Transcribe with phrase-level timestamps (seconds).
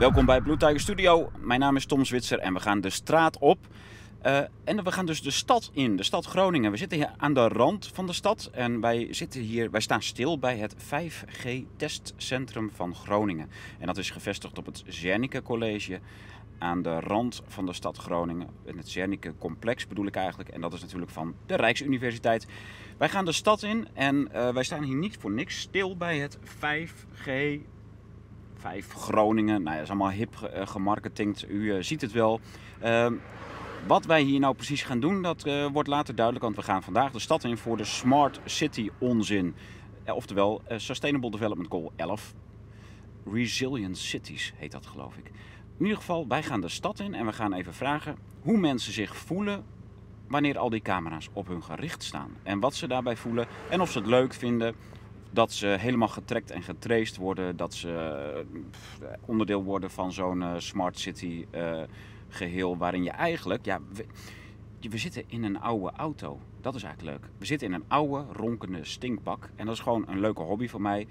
[0.00, 1.30] Welkom bij Blue Tiger Studio.
[1.38, 3.58] Mijn naam is Tom Zwitser en we gaan de straat op.
[4.26, 6.70] Uh, en we gaan dus de stad in, de stad Groningen.
[6.70, 10.02] We zitten hier aan de rand van de stad en wij, zitten hier, wij staan
[10.02, 13.50] stil bij het 5G-testcentrum van Groningen.
[13.78, 16.00] En dat is gevestigd op het Zernike College
[16.58, 18.48] aan de rand van de stad Groningen.
[18.64, 20.48] In het Zernike complex bedoel ik eigenlijk.
[20.48, 22.46] En dat is natuurlijk van de Rijksuniversiteit.
[22.98, 26.18] Wij gaan de stad in en uh, wij staan hier niet voor niks stil bij
[26.18, 27.60] het 5G
[28.60, 29.62] 5 Groningen.
[29.62, 31.48] Nou ja, dat is allemaal hip uh, gemarketingd.
[31.48, 32.40] U uh, ziet het wel.
[32.84, 33.06] Uh,
[33.86, 36.44] wat wij hier nou precies gaan doen, dat wordt later duidelijk.
[36.44, 39.54] Want we gaan vandaag de stad in voor de Smart City onzin.
[40.06, 42.34] oftewel Sustainable Development Goal 11.
[43.32, 45.26] Resilient Cities heet dat geloof ik.
[45.78, 48.92] In ieder geval, wij gaan de stad in en we gaan even vragen hoe mensen
[48.92, 49.64] zich voelen
[50.28, 52.36] wanneer al die camera's op hun gericht staan.
[52.42, 54.74] En wat ze daarbij voelen en of ze het leuk vinden
[55.30, 57.56] dat ze helemaal getrekt en getraced worden.
[57.56, 58.44] Dat ze
[59.00, 61.80] eh, onderdeel worden van zo'n uh, smart city uh,
[62.28, 63.64] geheel waarin je eigenlijk...
[63.64, 63.80] Ja,
[64.80, 66.38] we, zitten in een oude auto.
[66.60, 67.30] Dat is eigenlijk leuk.
[67.38, 69.50] We zitten in een oude, ronkende stinkbak.
[69.56, 71.06] En dat is gewoon een leuke hobby voor mij.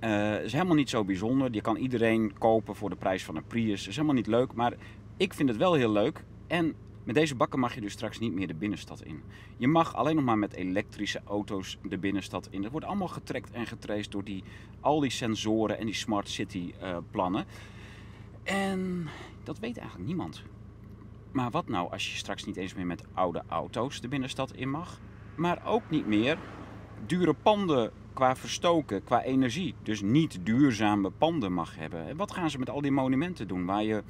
[0.00, 1.52] Het is helemaal niet zo bijzonder.
[1.52, 3.88] Je kan iedereen kopen voor de prijs van een Prius.
[3.88, 4.52] Is helemaal niet leuk.
[4.52, 4.74] Maar
[5.16, 6.24] ik vind het wel heel leuk.
[6.46, 9.22] En met deze bakken mag je dus straks niet meer de binnenstad in.
[9.56, 12.62] Je mag alleen nog maar met elektrische auto's de binnenstad in.
[12.62, 14.44] Dat wordt allemaal getrekt en getraced door die,
[14.80, 17.44] al die sensoren en die smart city uh, plannen.
[18.42, 19.08] En
[19.44, 20.42] dat weet eigenlijk niemand.
[21.32, 24.70] Maar wat nou als je straks niet eens meer met oude auto's de binnenstad in
[24.70, 25.00] mag?
[25.34, 26.38] Maar ook niet meer
[27.06, 29.74] dure panden qua verstoken, qua energie.
[29.82, 32.06] Dus niet duurzame panden mag hebben.
[32.06, 34.02] En wat gaan ze met al die monumenten doen waar je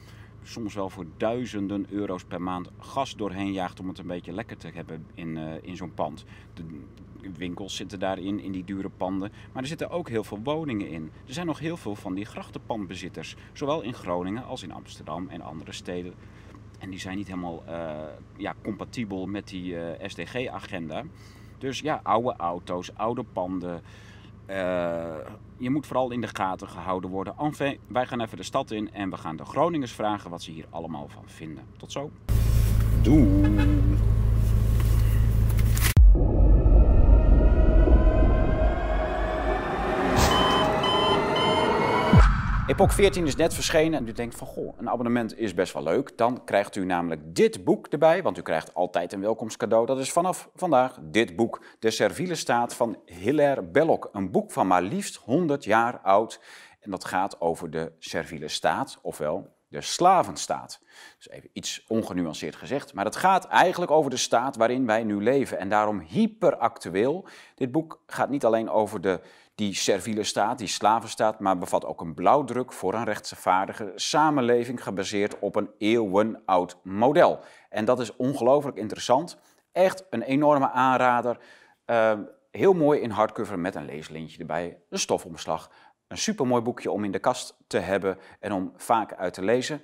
[0.42, 4.56] soms wel voor duizenden euro's per maand gas doorheen jaagt om het een beetje lekker
[4.56, 6.24] te hebben in, uh, in zo'n pand.
[6.54, 6.64] De
[7.36, 9.32] winkels zitten daarin, in die dure panden.
[9.52, 11.10] Maar er zitten ook heel veel woningen in.
[11.26, 13.36] Er zijn nog heel veel van die grachtenpandbezitters.
[13.52, 16.14] Zowel in Groningen als in Amsterdam en andere steden.
[16.78, 18.02] En die zijn niet helemaal uh,
[18.36, 21.04] ja, compatibel met die uh, SDG-agenda.
[21.58, 23.82] Dus ja, oude auto's, oude panden.
[24.52, 25.14] Uh,
[25.56, 27.34] je moet vooral in de gaten gehouden worden.
[27.38, 30.50] Enfin, wij gaan even de stad in en we gaan de Groningers vragen wat ze
[30.50, 31.64] hier allemaal van vinden.
[31.76, 32.10] Tot zo.
[33.02, 33.72] Doei.
[42.72, 45.83] Epoch 14 is net verschenen en u denkt van goh, een abonnement is best wel
[45.83, 46.19] leuk.
[46.19, 49.87] Dan krijgt u namelijk dit boek erbij, want u krijgt altijd een welkomstcadeau.
[49.87, 54.09] Dat is vanaf vandaag dit boek, De Serviele Staat van Hilaire Belloc.
[54.12, 56.41] Een boek van maar liefst 100 jaar oud.
[56.81, 60.81] En dat gaat over de serviele staat, ofwel de slavenstaat.
[61.16, 65.22] Dus even iets ongenuanceerd gezegd, maar het gaat eigenlijk over de staat waarin wij nu
[65.22, 67.27] leven en daarom hyperactueel.
[67.55, 69.21] Dit boek gaat niet alleen over de
[69.54, 75.38] die serviele staat, die slavenstaat, maar bevat ook een blauwdruk voor een rechtvaardige samenleving gebaseerd
[75.38, 77.40] op een eeuwenoud model.
[77.68, 79.38] En dat is ongelooflijk interessant.
[79.72, 81.38] Echt een enorme aanrader.
[81.86, 82.12] Uh,
[82.50, 85.70] heel mooi in hardcover met een leeslintje erbij, een stofomslag.
[86.08, 89.82] Een supermooi boekje om in de kast te hebben en om vaak uit te lezen.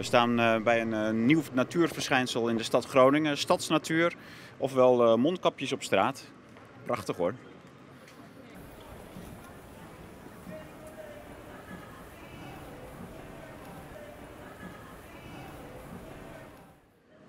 [0.00, 4.14] We staan uh, bij een uh, nieuw natuurverschijnsel in de stad Groningen, stadsnatuur,
[4.56, 6.24] ofwel uh, mondkapjes op straat.
[6.84, 7.34] Prachtig hoor.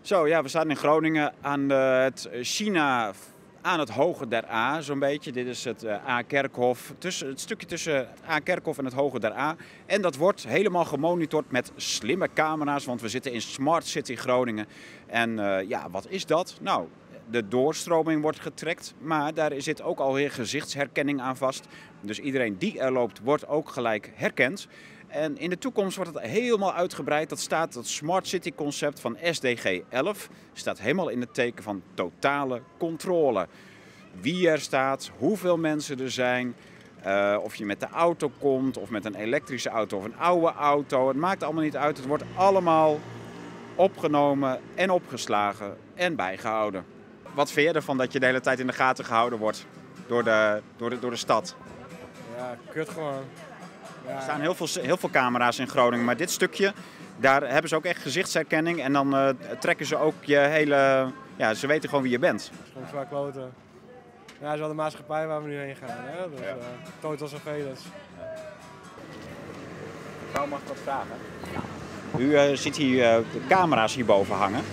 [0.01, 3.13] Zo ja, we staan in Groningen aan het China
[3.61, 5.31] aan het Hoge der A, zo'n beetje.
[5.31, 9.55] Dit is het uh, A-kerkhof, het stukje tussen A-kerkhof en het Hoge der A.
[9.85, 14.65] En dat wordt helemaal gemonitord met slimme camera's, want we zitten in Smart City Groningen.
[15.07, 16.57] En uh, ja, wat is dat?
[16.61, 16.87] Nou,
[17.29, 21.67] de doorstroming wordt getrekt, maar daar zit ook alweer gezichtsherkenning aan vast.
[22.01, 24.67] Dus iedereen die er loopt, wordt ook gelijk herkend.
[25.11, 27.29] En in de toekomst wordt het helemaal uitgebreid.
[27.29, 30.29] Dat staat het Smart City concept van SDG 11.
[30.53, 33.47] Staat helemaal in het teken van totale controle.
[34.21, 36.55] Wie er staat, hoeveel mensen er zijn.
[37.05, 40.53] Uh, of je met de auto komt, of met een elektrische auto of een oude
[40.53, 41.07] auto.
[41.07, 41.97] Het maakt allemaal niet uit.
[41.97, 42.99] Het wordt allemaal
[43.75, 46.85] opgenomen en opgeslagen en bijgehouden.
[47.33, 49.65] Wat vind je ervan dat je de hele tijd in de gaten gehouden wordt
[50.07, 51.55] door de, door de, door de stad?
[52.37, 53.23] Ja, kut gewoon.
[54.15, 56.73] Er staan heel veel, heel veel camera's in Groningen, maar dit stukje,
[57.17, 58.81] daar hebben ze ook echt gezichtsherkenning.
[58.81, 59.29] En dan uh,
[59.59, 61.11] trekken ze ook je hele...
[61.35, 62.51] Ja, ze weten gewoon wie je bent.
[62.71, 63.53] Gewoon zwaar kloten.
[64.39, 65.97] Ja, dat is wel de maatschappij waar we nu heen gaan.
[65.99, 66.29] Hè?
[66.29, 66.45] Dus, ja.
[66.45, 66.55] uh,
[66.99, 67.83] total surveillance.
[70.25, 71.15] Mevrouw mag wat vragen.
[72.17, 74.63] U uh, ziet hier de camera's hierboven hangen.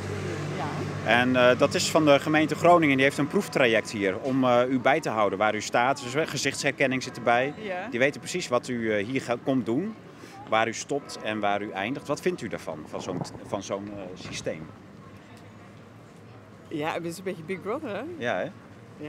[1.08, 2.94] En eh, dat is van de gemeente Groningen.
[2.96, 6.02] Die heeft een proeftraject hier om eh, u bij te houden waar u staat.
[6.02, 7.54] Dus eh, gezichtsherkenning zit erbij.
[7.62, 7.88] Ja.
[7.90, 9.94] Die weten precies wat u hier gaat- komt doen.
[10.48, 12.06] Waar u stopt en waar u eindigt.
[12.06, 14.66] Wat vindt u daarvan, van zo'n, van zo'n systeem?
[16.68, 18.02] Ja, het is een beetje Big Brother, hè?
[18.18, 18.50] Ja, hè?
[19.00, 19.08] Ja.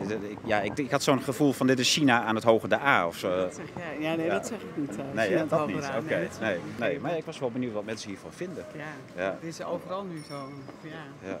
[0.00, 2.44] Ja, dit- ik- ja ik, ik had zo'n gevoel van dit is China aan het
[2.44, 3.36] hoge de A of zo.
[3.36, 4.00] Dat zeg jij.
[4.10, 4.32] Ja, nee, Ja.
[4.32, 4.90] dat zeg ik niet.
[4.90, 5.90] eh, Nee, dat niet.
[5.98, 6.28] Oké.
[6.40, 8.64] Nee, nee, maar ik was wel benieuwd wat mensen hiervan vinden.
[8.76, 8.84] Ja,
[9.22, 9.30] Ja.
[9.30, 10.34] het is overal nu zo.
[10.80, 10.90] Ja,
[11.24, 11.28] Ja.
[11.28, 11.38] ja.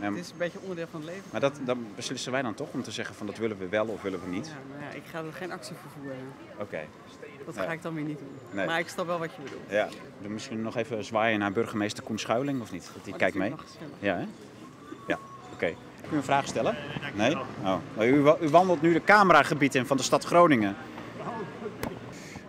[0.00, 0.08] Ja.
[0.10, 1.24] Het is een beetje onderdeel van het leven.
[1.32, 3.86] Maar dat, dan beslissen wij dan toch om te zeggen van dat willen we wel
[3.86, 4.46] of willen we niet?
[4.46, 6.18] Ja, maar ja, ik ga er geen actie voor voeren.
[6.58, 6.80] Oké,
[7.44, 8.28] Dat ga ik dan weer niet doen.
[8.50, 8.66] Nee.
[8.66, 9.62] Maar ik snap wel wat je bedoelt.
[9.70, 9.88] ja.
[10.22, 12.90] Dan misschien nog even zwaaien naar burgemeester Koen Schuiling of niet?
[12.94, 13.54] Dat die Oh, kijkt dat mee.
[13.98, 14.24] Ja, hè?
[15.06, 15.18] Ja,
[15.52, 15.74] oké.
[16.04, 16.76] Kun je een vraag stellen?
[17.14, 17.36] Nee?
[17.64, 17.76] Oh.
[17.98, 20.76] U, u wandelt nu de cameragebied in van de stad Groningen.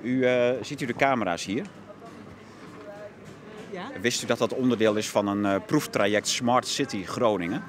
[0.02, 1.66] U, eh, ziet u de camera's hier?
[3.72, 3.88] Ja?
[4.02, 7.63] Wist u dat dat onderdeel is van een eh, proeftraject Smart City Groningen?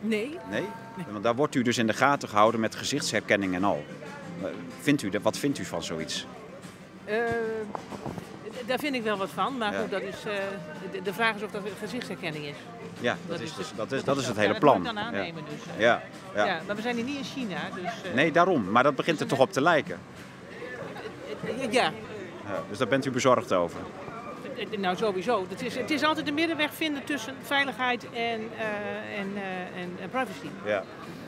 [0.00, 0.38] Nee.
[0.50, 0.64] Nee?
[1.10, 3.84] Want daar wordt u dus in de gaten gehouden met gezichtsherkenning en al.
[4.42, 4.48] Eh,
[4.80, 6.26] Vindt u, wat vindt u van zoiets?
[8.66, 10.32] Daar vind ik wel wat van, maar goed, dat is, eh,
[10.92, 12.54] de, de vraag is of dat gezichtsherkenning is.
[13.00, 14.78] Ja, dat, is, dus, dat, is, dat is het hele dat plan.
[14.80, 15.08] moet ik dan Ja.
[15.08, 15.74] aannemen dus.
[15.74, 15.80] eh.
[15.80, 16.02] Ja,
[16.34, 16.60] ja.
[16.66, 17.84] Maar we zijn hier niet in China, dus...
[18.04, 18.70] eh, Nee, daarom.
[18.70, 19.98] Maar dat begint er toch op te lijken.
[21.70, 21.92] ja,
[22.46, 23.80] Ja, dus daar bent u bezorgd over.
[24.70, 25.46] Eh, nou sowieso.
[25.48, 28.12] Het is, het is altijd de middenweg vinden tussen veiligheid en,
[28.58, 30.46] eh, en, eh, en, en privacy.
[30.64, 30.84] Ja.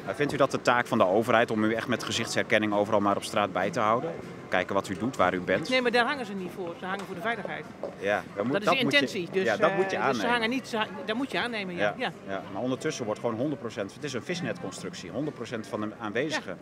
[0.06, 3.16] Vindt u dat de taak van de overheid om u echt met gezichtsherkenning overal maar
[3.16, 4.12] op straat bij te houden?
[4.48, 5.68] Kijken wat u doet, waar u bent?
[5.68, 6.74] Nee, maar daar hangen ze niet voor.
[6.78, 7.64] Ze hangen voor de veiligheid.
[7.98, 9.28] Ja, moet, Dat is de moet je- intentie.
[9.32, 10.20] Dus, ja, dat moet je dus aannemen.
[10.20, 11.94] ze hangen niet, dat moet je aannemen, ja.
[11.96, 12.12] ja,
[12.52, 16.58] maar ondertussen wordt gewoon 100%, het is een visnetconstructie, 100% van de aanwezigen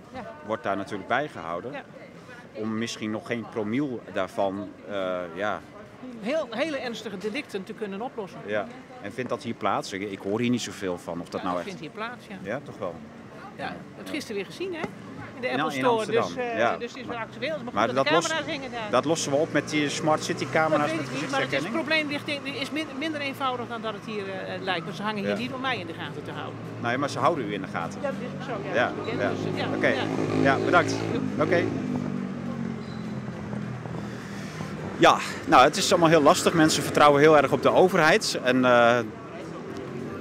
[0.46, 1.72] wordt daar natuurlijk bijgehouden.
[2.54, 5.60] Om misschien nog geen promiel daarvan, eh, ja,
[6.20, 8.40] Heel, hele ernstige delicten te kunnen oplossen.
[8.46, 8.66] ja.
[9.02, 9.92] En vindt dat hier plaats?
[9.92, 11.66] Ik, ik hoor hier niet zoveel van, of dat Ja, nou dat echt...
[11.66, 12.36] vindt hier plaats, ja.
[12.42, 12.94] Ja, toch wel.
[13.56, 14.80] Ja, het gisteren weer gezien, hè?
[15.34, 16.06] In de In- Apple in Store.
[16.06, 16.76] Dus, eh, ja.
[16.76, 17.48] dus het is wel actueel.
[17.50, 18.90] Maar, goed, Maar dat dat de lost- camera's hingen daar.
[18.90, 21.40] Dat lossen we op met die smart city Dat camera's weet met ik niet, maar
[21.40, 22.04] het is, gezichtsherkenning?
[22.04, 24.84] probleem ligt is min- minder eenvoudig dan dat het hier eh, lijkt.
[24.84, 25.36] Maar ze hangen hier Ja.
[25.38, 26.58] niet om mij in de gaten te houden.
[26.82, 28.00] Nee, maar ze houden u in de gaten.
[28.02, 28.68] Ja, dat is ook zo.
[28.68, 29.36] Ja, Ja, dat.
[29.36, 29.92] Dus, eh, Oké,
[30.42, 30.94] ja, bedankt.
[31.40, 31.64] Oké.
[35.02, 36.52] Ja, nou, het is allemaal heel lastig.
[36.52, 38.98] Mensen vertrouwen heel erg op de overheid en eh,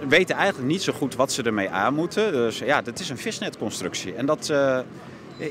[0.08, 2.32] weten eigenlijk niet zo goed wat ze ermee aan moeten.
[2.32, 4.16] Dus ja, dit is een visnetconstructie.
[4.16, 4.80] En dat, eh,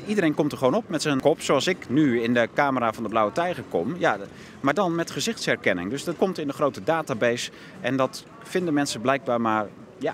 [0.05, 3.03] iedereen komt er gewoon op met zijn kop, zoals ik nu in de camera van
[3.03, 3.95] de Blauwe Tijger kom.
[3.97, 4.17] Ja,
[4.59, 5.89] maar dan met gezichtsherkenning.
[5.89, 7.51] Dus dat komt in de grote database
[7.81, 9.67] en dat vinden mensen blijkbaar maar,
[9.97, 10.13] ja,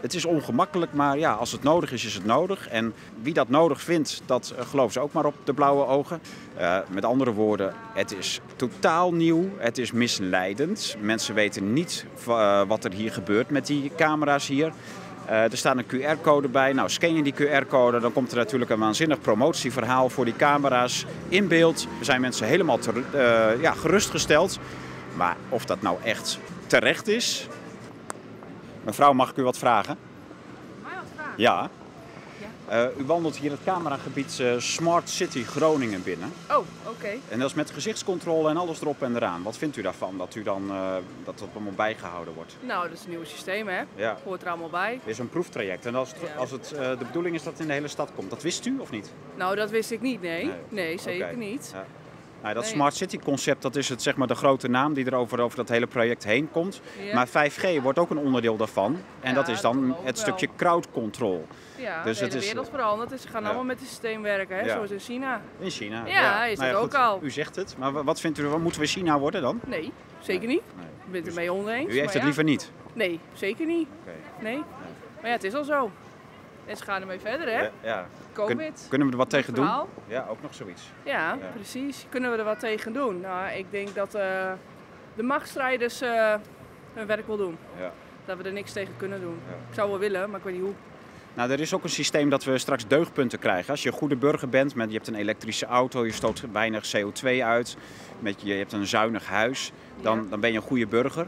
[0.00, 2.68] het is ongemakkelijk, maar ja, als het nodig is, is het nodig.
[2.68, 6.20] En wie dat nodig vindt, dat uh, geloven ze ook maar op de blauwe ogen.
[6.60, 9.48] Uh, met andere woorden, het is totaal nieuw.
[9.56, 10.96] Het is misleidend.
[11.00, 14.72] Mensen weten niet uh, wat er hier gebeurt met die camera's hier.
[15.26, 16.72] Er staat een QR-code bij.
[16.72, 21.06] Nou, scan je die QR-code, dan komt er natuurlijk een waanzinnig promotieverhaal voor die camera's
[21.28, 21.86] in beeld.
[21.98, 22.78] Er zijn mensen helemaal
[23.60, 24.58] ja, gerustgesteld.
[25.16, 27.48] Maar of dat nou echt terecht is,
[28.84, 29.98] Mevrouw, mag ik u wat vragen?
[30.82, 31.34] Mij wat vragen?
[31.36, 31.70] Ja.
[32.68, 32.84] ja.
[32.86, 36.32] Uh, u wandelt hier het cameragebied uh, Smart City Groningen binnen.
[36.50, 36.66] Oh, oké.
[36.84, 37.20] Okay.
[37.28, 39.42] En dat is met gezichtscontrole en alles erop en eraan.
[39.42, 40.94] Wat vindt u daarvan, dat u dan, uh,
[41.24, 42.56] dat dat allemaal bijgehouden wordt?
[42.60, 43.82] Nou, dat is een nieuw systeem, hè?
[43.94, 44.18] Ja.
[44.24, 44.92] Hoort er allemaal bij.
[44.92, 45.86] Het is een proeftraject.
[45.86, 46.34] En als, het, ja.
[46.34, 48.30] als het, de bedoeling is dat het in de hele stad komt.
[48.30, 49.12] Dat wist u of niet?
[49.36, 50.44] Nou, dat wist ik niet, nee.
[50.44, 51.38] Nee, nee zeker okay.
[51.38, 51.70] niet.
[51.74, 51.86] Ja.
[52.42, 52.72] Nou, dat nee.
[52.72, 55.56] Smart City concept, dat is het, zeg maar, de grote naam die er over, over
[55.56, 56.80] dat hele project heen komt.
[57.04, 57.14] Ja.
[57.14, 58.98] Maar 5G wordt ook een onderdeel daarvan.
[59.20, 61.46] En ja, dat is dan dat het stukje crowd control.
[61.76, 63.10] Ja, dus de hele het is, wereld verandert.
[63.10, 64.70] Dus ze gaan allemaal met het systeem werken, hè?
[64.70, 65.40] zoals in China.
[65.58, 66.44] In China, ja.
[66.44, 67.18] is nou dat ook al.
[67.22, 69.60] U zegt het, maar wat vindt u, wat moeten we China worden dan?
[69.66, 70.62] Nee, zeker niet.
[70.76, 70.86] Nee.
[70.86, 71.94] Ik ben het ermee oneens.
[71.94, 72.70] U heeft het liever niet?
[72.92, 73.88] Nee, zeker niet.
[74.02, 74.14] Okay.
[74.40, 74.62] Nee.
[75.20, 75.90] Maar ja, het is al zo.
[76.70, 77.68] En ze gaan ermee verder, hè?
[77.88, 78.06] Ja.
[78.32, 78.56] COVID.
[78.56, 79.88] Kun, kunnen we er wat tegen verhaal.
[79.94, 80.04] doen?
[80.06, 80.82] Ja, ook nog zoiets.
[81.02, 82.06] Ja, ja, precies.
[82.08, 83.20] Kunnen we er wat tegen doen?
[83.20, 84.22] Nou, ik denk dat uh,
[85.14, 86.34] de machtsstrijders uh,
[86.94, 87.58] hun werk wil doen.
[87.78, 87.92] Ja.
[88.24, 89.38] Dat we er niks tegen kunnen doen.
[89.48, 89.54] Ja.
[89.68, 90.74] Ik zou wel willen, maar ik weet niet hoe.
[91.34, 93.70] Nou, er is ook een systeem dat we straks deugdpunten krijgen.
[93.70, 96.92] Als je een goede burger bent, met, je hebt een elektrische auto, je stoot weinig
[96.96, 97.76] CO2 uit,
[98.18, 100.28] met je, je hebt een zuinig huis, dan, ja.
[100.30, 101.26] dan ben je een goede burger.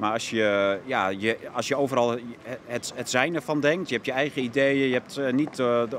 [0.00, 2.18] Maar als je, ja, je, als je overal
[2.66, 5.56] het, het zijn ervan denkt, je hebt je eigen ideeën, je hebt uh, niet uh,
[5.56, 5.98] de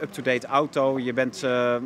[0.00, 1.80] up-to-date auto, je, bent, ja.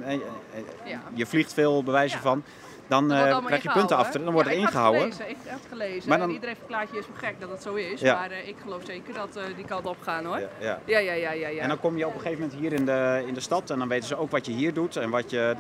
[1.15, 2.23] je vliegt veel bewijzen ja.
[2.23, 2.45] van,
[2.87, 3.09] dan
[3.45, 4.11] krijg je punten af.
[4.11, 5.07] Dan wordt ja, het ingehouden.
[5.07, 6.09] Ik heb het gelezen.
[6.09, 6.29] Maar dan...
[6.29, 8.03] En iedereen verklaart je is me gek dat het zo is.
[8.03, 10.39] Maar ik geloof zeker dat die kant op gaan hoor.
[10.39, 10.79] Ja ja.
[10.85, 13.23] ja, ja, ja, ja, En dan kom je op een gegeven moment hier in de,
[13.27, 15.55] in de stad en dan weten ze ook wat je hier doet en wat je,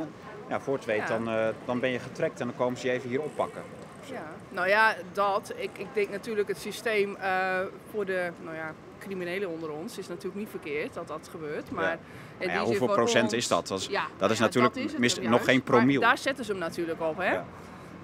[0.48, 1.28] ja, voor het weet, dan,
[1.64, 3.62] dan ben je getrekt en dan komen ze je even hier oppakken.
[4.12, 5.52] Ja, nou ja, dat.
[5.56, 7.58] Ik, ik denk natuurlijk het systeem eh,
[7.90, 11.70] voor de nou ja, criminelen onder ons is natuurlijk niet verkeerd dat dat gebeurt.
[11.70, 11.84] Maar
[12.38, 12.46] Ja.
[12.46, 13.68] ja, zin hoeveel procent ons- is dat?
[13.68, 16.00] Dat is, Ja, dat nou is ja, natuurlijk is mis- nog geen promiel.
[16.00, 17.32] Daar zetten ze hem natuurlijk op, hè?
[17.32, 17.44] Ja.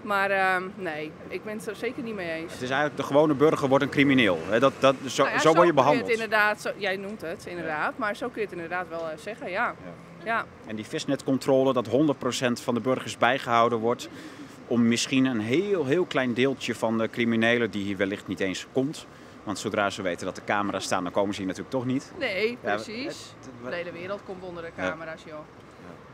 [0.02, 2.52] Maar ehm, nee, ik ben het er zeker niet mee eens.
[2.52, 4.38] Het is eigenlijk de gewone burger wordt een crimineel.
[4.48, 4.58] Hè?
[4.60, 6.06] Dat, dat, zo, Nou ja, zo word je kun behandeld.
[6.06, 9.18] het inderdaad, zo, jij noemt het inderdaad, maar zo kun je het inderdaad wel eh,
[9.18, 9.74] zeggen, ja.
[10.24, 10.44] ja.
[10.66, 11.90] En die visnetcontrole, dat 100%
[12.62, 14.08] van de burgers bijgehouden wordt.
[14.68, 18.66] Om misschien een heel, heel klein deeltje van de criminelen, die hier wellicht niet eens
[18.72, 19.06] komt.
[19.44, 22.12] Want zodra ze weten dat de camera's staan, dan komen ze hier natuurlijk toch niet.
[22.18, 23.34] Nee, Ja, precies.
[23.64, 25.38] De hele wereld komt onder de camera's, joh.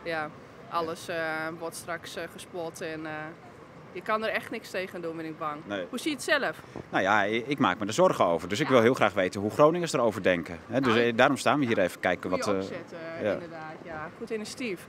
[0.02, 0.30] Ja,
[0.68, 1.16] alles eh,
[1.58, 3.12] wordt straks eh, gespot en eh,
[3.92, 5.61] je kan er echt niks tegen doen, ben ik bang.
[5.64, 5.87] Nee.
[5.88, 6.61] Hoe zie je het zelf?
[6.90, 8.49] Nou ja, ik maak me er zorgen over.
[8.49, 10.58] Dus ik wil heel graag weten hoe Groningers erover denken.
[10.66, 10.80] Hè?
[10.80, 12.49] Dus Nou, daarom staan we hier even kijken wat.
[12.49, 13.32] Opzet, ja.
[13.32, 13.75] inderdaad.
[13.84, 14.87] Ja, goed initiatief.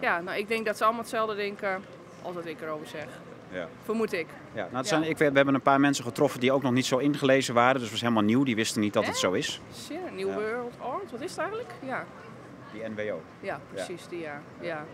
[0.00, 0.20] Ja.
[0.20, 1.82] nou, ik denk dat ze allemaal hetzelfde denken
[2.24, 3.06] als wat ik erover zeg.
[3.52, 3.68] ja.
[3.84, 4.26] Vermoed ik.
[4.52, 4.82] Ja, nou, Ja.
[4.82, 7.72] zijn, ik, we hebben een paar mensen getroffen die ook nog niet zo ingelezen waren.
[7.74, 8.42] Dus het was helemaal nieuw.
[8.44, 9.60] Die wisten niet dat het zo is.
[9.88, 10.34] Je, New Ja.
[10.34, 11.70] World Order, wat is het eigenlijk?
[11.86, 12.04] Ja,
[12.72, 13.20] Die NWO.
[13.40, 14.40] ja precies, die ja.
[14.60, 14.84] ja.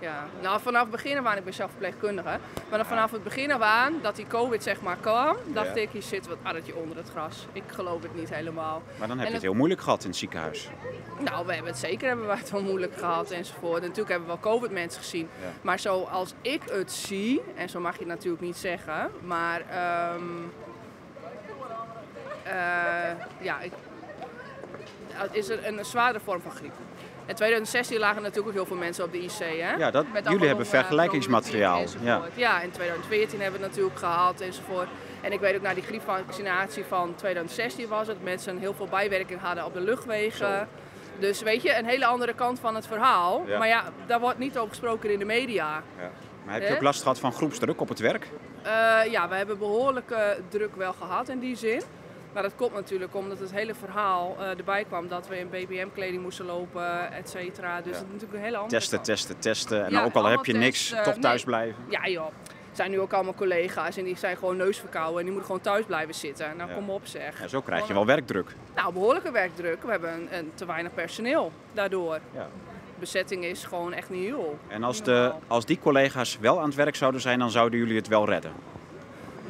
[0.00, 2.38] Ja, nou vanaf het begin af aan, ik ben zelf verpleegkundige,
[2.68, 5.80] maar dan vanaf het begin af aan dat die covid zeg maar kwam, dacht Ja.
[5.82, 7.46] ik, hier zit wat addertje onder het gras.
[7.52, 8.82] Ik geloof het niet helemaal.
[8.98, 10.68] Maar dan heb En je het het- heel moeilijk gehad in het ziekenhuis.
[11.18, 13.76] Nou, we hebben het zeker hebben we het wel moeilijk gehad enzovoort.
[13.80, 15.28] En natuurlijk hebben we wel covid mensen gezien.
[15.42, 15.48] Ja.
[15.62, 19.60] Maar zoals ik het zie, en zo mag je het natuurlijk niet zeggen, maar
[22.44, 23.72] eh, ja, ik,
[25.08, 26.72] het is een, een zwaardere vorm van griep.
[27.30, 29.38] In 2016 lagen natuurlijk ook heel veel mensen op de IC.
[29.38, 29.74] Hè?
[29.74, 31.82] Ja, dat, Met jullie hebben longen- vergelijkingsmateriaal.
[32.02, 32.22] Ja.
[32.34, 34.88] ja, in 2014 hebben we het natuurlijk gehad enzovoort.
[35.20, 39.40] En ik weet ook na die griepvaccinatie van 2016 was het, mensen heel veel bijwerking
[39.40, 40.68] hadden op de luchtwegen.
[41.18, 43.44] Dus weet je, een hele andere kant van het verhaal.
[43.46, 43.58] Ja.
[43.58, 45.82] Maar ja, daar wordt niet over gesproken in de media.
[45.98, 46.10] Ja.
[46.44, 48.28] Maar heb je ook last gehad van groepsdruk op het werk?
[48.62, 51.82] Eh, ja, we hebben behoorlijke druk wel gehad in die zin.
[52.32, 56.22] Maar dat komt natuurlijk omdat het hele verhaal eh, erbij kwam dat we in BBM-kleding
[56.22, 57.76] moesten lopen, et cetera.
[57.80, 57.92] Dus Ja.
[57.92, 59.06] dat is natuurlijk een hele andere Testen, kant.
[59.08, 59.84] testen, testen.
[59.84, 61.44] En Ja, ook al heb je niks, toch thuis Nee.
[61.44, 61.84] blijven.
[61.88, 65.30] Ja joh, er zijn nu ook allemaal collega's en die zijn gewoon neusverkouden en die
[65.32, 66.56] moeten gewoon thuis blijven zitten.
[66.56, 66.74] Nou Ja.
[66.74, 67.40] kom op zeg.
[67.40, 68.54] Ja, zo krijg je wel werkdruk.
[68.74, 69.82] Nou, behoorlijke werkdruk.
[69.82, 72.18] We hebben een, een te weinig personeel daardoor.
[72.34, 72.48] Ja.
[72.98, 74.58] Bezetting is gewoon echt niet heel.
[74.68, 77.96] En als, de, als die collega's wel aan het werk zouden zijn, dan zouden jullie
[77.96, 78.52] het wel redden.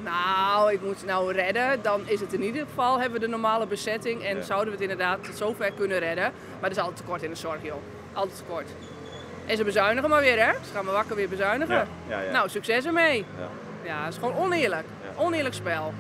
[0.05, 1.83] Nou, ik moet het nou redden.
[1.83, 4.43] Dan is het in ieder geval, hebben we de normale bezetting en Ja.
[4.43, 6.33] zouden we het inderdaad tot zover kunnen redden.
[6.61, 7.77] Maar er is altijd tekort in de zorg, joh.
[8.13, 8.69] Altijd tekort.
[9.47, 10.53] En ze bezuinigen maar weer, hè?
[10.53, 11.75] Ze gaan maar wakker weer bezuinigen.
[11.75, 12.31] Ja, ja, ja.
[12.31, 13.25] Nou, succes ermee.
[13.39, 13.49] Ja.
[13.85, 14.85] Ja, het is gewoon oneerlijk.
[15.17, 15.93] Oneerlijk spel.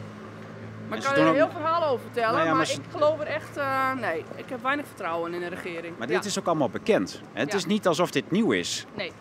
[0.88, 2.74] Maar ik ze kan er een heel verhaal over vertellen, Nou ja, maar, maar ze-
[2.80, 3.56] ik geloof er echt...
[3.56, 5.98] eh, nee, ik heb weinig vertrouwen in de regering.
[5.98, 6.28] Maar dit Ja.
[6.28, 7.20] is ook allemaal bekend.
[7.32, 7.56] Het Ja.
[7.58, 8.86] is niet alsof dit nieuw is.
[8.94, 9.12] Nee.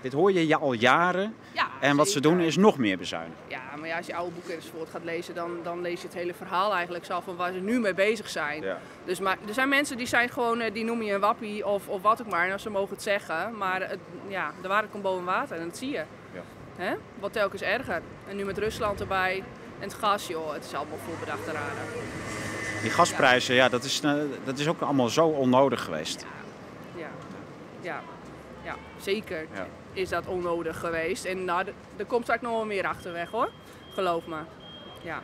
[0.00, 1.34] Dit hoor je al jaren.
[1.82, 3.38] Ja, En wat ze doen is nog meer bezuinigen.
[3.46, 6.16] Ja, maar ja, als je oude boeken enzovoort gaat lezen, dan, dan lees je het
[6.16, 8.62] hele verhaal eigenlijk zelf van waar ze nu mee bezig zijn.
[8.62, 8.78] Ja.
[9.04, 11.88] Dus maar, er zijn mensen die zijn gewoon, eh, die noem je een wappie of,
[11.88, 13.56] of wat ook maar, en ze mogen het zeggen.
[13.56, 13.98] Maar het,
[14.28, 16.04] ja, de waarheid komt boven water en dat zie je.
[16.32, 16.42] Ja.
[16.76, 16.94] Hè?
[17.18, 18.02] Wat telkens erger.
[18.28, 19.42] En nu met Rusland erbij
[19.78, 21.82] en het gas, joh, het is allemaal voorbedachte raden.
[22.82, 24.12] Die gasprijzen, ja, dat, is, eh,
[24.44, 26.26] dat is ook allemaal zo onnodig geweest.
[26.96, 27.10] Ja,
[27.80, 28.00] ja,
[28.64, 29.66] ja zeker Ja.
[29.92, 31.24] Is dat onnodig geweest.
[31.24, 33.50] En nou, er komt straks nog wel meer achterweg hoor,
[33.94, 34.38] geloof me.
[35.02, 35.22] Ja,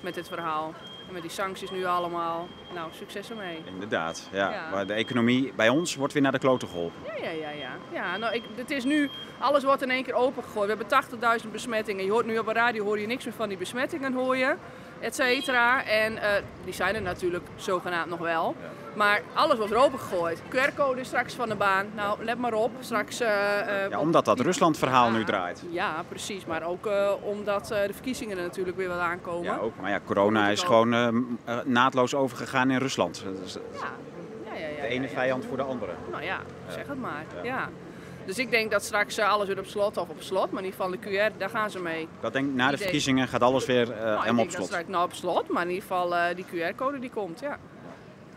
[0.00, 0.74] met dit verhaal.
[1.06, 2.48] En met die sancties nu allemaal.
[2.74, 3.62] Nou, succes ermee.
[3.64, 4.50] Inderdaad, ja.
[4.50, 4.70] Ja.
[4.70, 7.00] Maar de economie bij ons wordt weer naar de kloten geholpen.
[7.04, 7.50] Ja, ja, ja.
[7.50, 7.72] ja.
[7.92, 10.70] ja nou, ik, het is nu, alles wordt in één keer opengegooid.
[10.70, 12.04] We hebben 80.000 besmettingen.
[12.04, 14.54] Je hoort nu op de radio hoor je niks meer van die besmettingen, hoor je.
[15.00, 15.84] Et cetera.
[15.84, 18.54] En eh, die zijn er natuurlijk zogenaamd nog wel.
[18.94, 20.42] Maar alles wordt er opengegooid.
[20.50, 21.86] QR-code straks van de baan.
[21.94, 22.70] Nou, let maar op.
[22.80, 23.20] Straks...
[23.20, 25.62] eh, eh, Ja, omdat dat Rusland-verhaal Ja, nu draait.
[25.70, 26.44] Ja, precies.
[26.46, 29.44] Maar ook eh, omdat de verkiezingen er natuurlijk weer wel aankomen.
[29.44, 29.72] Ja, ook.
[29.80, 33.24] Maar ja, corona is gewoon eh, eh, naadloos overgegaan in Rusland.
[33.40, 33.80] Dat Ja,
[34.52, 35.14] ja, ja, ja, de ene ja, ja.
[35.16, 35.92] vijand voor de andere.
[36.10, 37.24] Nou ja, zeg het maar.
[37.42, 37.68] Ja.
[38.24, 40.50] Dus ik denk dat straks alles weer op slot of op slot.
[40.50, 42.08] Maar in ieder geval de QR, daar gaan ze mee.
[42.20, 44.52] Dat denk, na de verkiezingen gaat alles weer eh, Nou, ik helemaal denk op dat
[44.54, 44.66] slot.
[44.66, 47.58] straks nou op slot, maar in ieder geval die QR-code die komt, ja.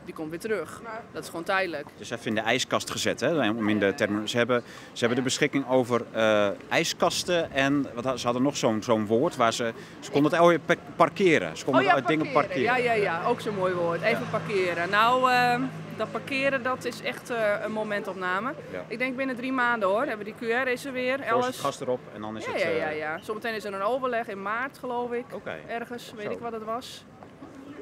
[0.06, 0.82] Die komt weer terug.
[1.12, 1.88] Dat is gewoon tijdelijk.
[1.98, 3.50] Dus even in de ijskast gezet, hè?
[3.50, 4.30] Om in de termen.
[4.30, 8.84] Ze hebben, ze hebben de beschikking over eh, ijskasten en wat, ze hadden nog zo'n
[8.84, 9.74] zo'n woord waar ze.
[10.00, 11.58] Ze konden het oh, parkeren.
[11.58, 12.62] Ze konden oh ja, uit dingen parkeren.
[12.62, 13.26] Ja, ja, ja.
[13.26, 14.02] Ook zo'n mooi woord.
[14.02, 14.90] Even parkeren.
[14.90, 15.62] Nou, eh,
[15.98, 18.54] dat parkeren dat is echt eh, een momentopname.
[18.72, 18.84] Ja.
[18.88, 20.06] Ik denk binnen drie maanden hoor.
[20.06, 21.20] Hebben die QR is er weer.
[21.20, 21.60] Het Alles.
[21.60, 22.62] gas erop en dan is Ja, het.
[22.62, 23.20] ja, eh, ja, ja.
[23.22, 25.26] Zometeen is er een overleg in maart, geloof ik.
[25.34, 25.56] Oké.
[25.68, 26.32] Ergens, weet Zo.
[26.32, 27.06] ik wat het was.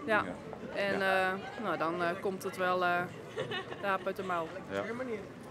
[0.06, 0.26] Ja.
[0.76, 1.28] En eh,
[1.64, 3.02] nou, dan eh, komt het wel eh
[3.82, 4.48] raap uit de mouw.
[4.72, 4.84] Ja.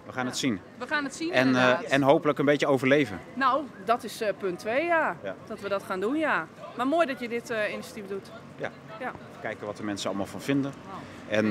[0.06, 0.60] We gaan het zien.
[0.78, 3.20] We gaan het zien En, eh, en hopelijk een beetje overleven.
[3.34, 5.16] Nou, dat is eh, punt 2, ja.
[5.22, 5.34] Ja.
[5.46, 6.46] Dat we dat gaan doen, ja.
[6.76, 8.30] Maar mooi dat je dit eh, initiatief doet.
[8.56, 8.70] Ja.
[9.00, 9.12] Ja.
[9.40, 10.72] Kijken wat de mensen allemaal van vinden.
[11.30, 11.50] En eh,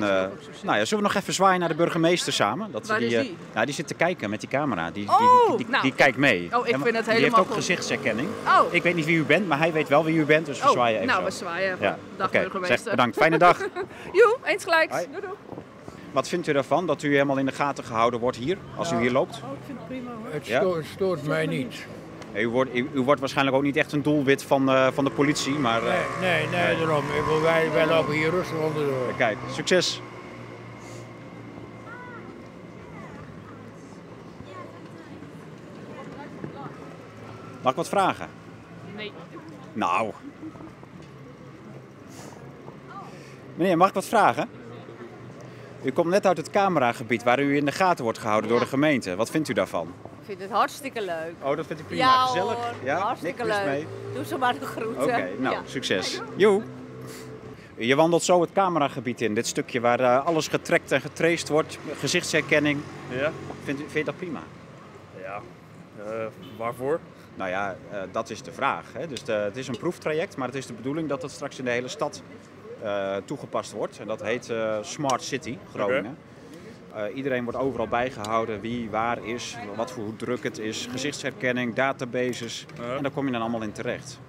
[0.63, 2.71] nou ja, zullen we nog even zwaaien naar de burgemeester samen?
[2.71, 3.38] Dat is eh, die?
[3.53, 4.91] nou, die zit te kijken met die camera.
[4.91, 5.81] Die, die, Oh, die, die, nou.
[5.83, 6.50] die kijkt mee.
[6.53, 7.55] Oh, ik En vind het Die heeft helemaal ook goed.
[7.55, 8.27] gezichtsherkenning.
[8.45, 10.59] Oh, Ik weet niet wie u bent, maar hij weet wel wie u bent, dus
[10.59, 11.25] we oh zwaaien even nou, zo.
[11.25, 11.86] we zwaaien even.
[11.86, 11.98] Ja.
[12.17, 12.77] Dag Oké, burgemeester.
[12.79, 13.17] zeg, bedankt.
[13.17, 13.57] Fijne dag.
[14.19, 14.89] Joe, eens gelijk.
[14.91, 15.33] Doei, doei.
[16.12, 18.95] Wat vindt u ervan dat u helemaal in de gaten gehouden wordt hier, als u
[19.00, 19.36] hier loopt?
[19.43, 20.33] Oh, ik vind het prima hoor.
[20.33, 20.59] Het Ja?
[20.59, 21.86] stoort, het stoort mij niet.
[22.33, 25.12] U wordt, u, u wordt waarschijnlijk ook niet echt een doelwit van, eh, van de
[25.12, 27.03] politie, maar eh, Nee, nee, nee, daarom.
[27.05, 29.13] Ik wil- Wij, wij lopen hier rustig onderdoor.
[29.17, 30.01] kijk, succes.
[37.62, 38.27] Mag ik wat vragen?
[38.95, 39.12] Nee.
[39.74, 40.12] Nou.
[43.55, 44.50] Meneer, mag ik wat vragen?
[45.83, 48.65] U komt net uit het cameragebied waar u in de gaten wordt gehouden door de
[48.65, 49.15] gemeente.
[49.15, 49.88] Wat vindt u daarvan?
[50.03, 51.33] Ik vind het hartstikke leuk.
[51.41, 52.03] Oh, dat vindt u prima.
[52.03, 52.55] ja Gezellig?
[52.55, 52.98] hoor, ja?
[52.98, 53.65] hartstikke Niks leuk.
[53.65, 53.88] mee?
[54.13, 55.03] Doe ze maar de groeten.
[55.03, 55.62] Oké, nou, Ja.
[55.65, 56.21] succes.
[56.36, 56.62] Joe.
[57.77, 61.77] Je wandelt zo het cameragebied in, dit stukje waar eh, alles getrekt en getraced wordt,
[62.00, 62.79] gezichtsherkenning.
[63.09, 63.31] Ja?
[63.63, 64.39] Vindt u, vind je dat prima?
[65.21, 65.41] Ja.
[66.05, 66.25] Eh,
[66.57, 67.00] waarvoor?
[67.36, 68.86] Nou ja, eh, dat is de vraag.
[68.93, 69.07] Hè.
[69.07, 71.65] Dus de- het is een proeftraject, maar het is de bedoeling dat het straks in
[71.65, 72.21] de hele stad
[73.25, 74.00] toegepast wordt.
[74.00, 76.17] En dat heet eh, Smart City Groningen.
[76.93, 81.74] Eh, iedereen wordt overal bijgehouden wie waar is, wat voor hoe druk het is, gezichtsherkenning,
[81.74, 82.65] databases.
[82.98, 84.19] En daar kom je dan allemaal in terecht.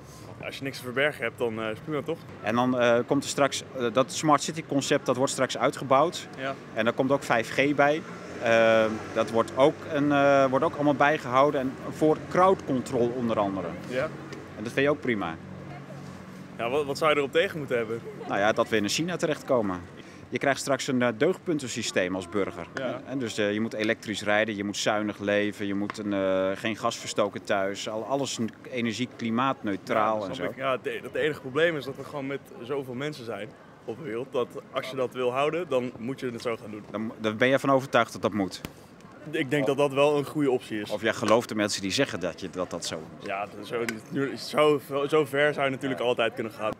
[0.45, 2.19] Als je niks te verbergen hebt, dan eh, is het prima toch?
[2.43, 6.29] En dan eh, komt er straks, eh, dat Smart City concept, dat wordt straks uitgebouwd.
[6.39, 6.55] Ja.
[6.75, 8.03] En daar komt ook 5G bij.
[8.43, 13.39] Eh, dat wordt ook, een, eh, wordt ook allemaal bijgehouden en voor crowd control onder
[13.39, 13.67] andere.
[13.89, 14.05] Ja.
[14.57, 15.37] En dat vind je ook prima.
[16.61, 18.01] Ja, wat, wat zou je erop tegen moeten hebben?
[18.29, 19.81] Nou ja, dat we in China terechtkomen.
[20.29, 22.67] Je krijgt straks een eh, deugdpuntensysteem als burger.
[22.75, 23.01] Ja.
[23.07, 26.51] En dus eh, je moet elektrisch rijden, je moet zuinig leven, je moet een, eh,
[26.55, 27.89] geen gas verstoken thuis.
[27.89, 28.39] Al, alles
[28.71, 30.45] energie klimaatneutraal Ja, en zo.
[30.45, 30.57] ik.
[30.57, 33.49] Ja, het, enige probleem is dat we gewoon met zoveel mensen zijn
[33.85, 34.33] op de wereld.
[34.33, 36.85] Dat als je dat wil houden, dan moet je het zo gaan doen.
[36.91, 38.61] Dan, dan ben je van overtuigd dat dat moet.
[39.31, 40.91] Ik denk dat dat wel een goede optie is.
[40.91, 43.27] Of jij gelooft de mensen die zeggen dat je, dat, dat zo moet.
[43.27, 43.85] Ja, zo,
[44.37, 46.73] zo, zo ver zou je natuurlijk altijd kunnen gaan.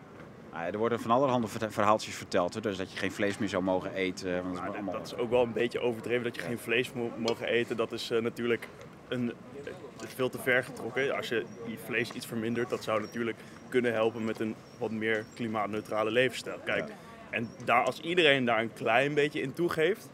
[0.51, 2.53] Ah, er worden van allerhande ver- verhaaltjes verteld.
[2.53, 2.61] Hè?
[2.61, 4.43] Dus dat je geen vlees meer zou mogen eten.
[4.43, 4.93] Want dat is allemaal...
[4.93, 7.77] dat is ook wel een beetje overdreven dat je geen vlees mo- mogen eten.
[7.77, 8.67] Dat is eh, natuurlijk
[9.07, 9.33] een,
[10.07, 11.15] is veel te ver getrokken.
[11.15, 13.37] Als je die vlees iets vermindert, dat zou natuurlijk
[13.69, 16.57] kunnen helpen met een wat meer klimaatneutrale levensstijl.
[16.65, 16.89] Kijk,
[17.29, 20.09] en daar, als iedereen daar een klein beetje in toegeeft,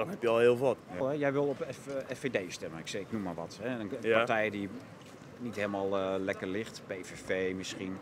[0.00, 0.76] dan heb je al heel wat.
[1.00, 3.58] Ja, Jij wil op F- FVD stemmen, ik, zeg, ik noem maar wat.
[3.62, 3.78] Hè?
[3.78, 4.16] Een Ja.
[4.16, 4.68] partij die
[5.38, 7.96] niet helemaal eh, lekker ligt, PVV misschien.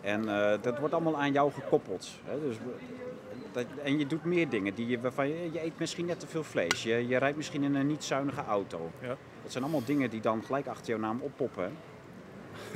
[0.00, 2.08] En eh, dat wordt allemaal aan jou gekoppeld.
[2.24, 2.40] Hè?
[2.40, 2.56] Dus,
[3.52, 6.26] dat, en je doet meer dingen die je, waarvan je, je eet misschien net te
[6.26, 6.82] veel vlees.
[6.82, 8.90] Je, je rijdt misschien in een niet zuinige auto.
[9.00, 9.16] Ja.
[9.42, 11.72] Dat zijn allemaal dingen die dan gelijk achter jouw naam oppoppen.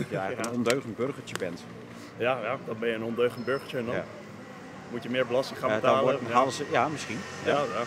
[0.08, 1.64] je eigenlijk een ondeugend burgertje bent.
[2.18, 4.04] Ja, ja, dan ben je een ondeugend burgertje en dan Ja.
[4.90, 6.18] moet je meer belasting gaan Eh, dan betalen.
[6.20, 6.50] wordt- ja.
[6.50, 7.18] ze, ja, misschien.
[7.44, 7.84] Ja, ja.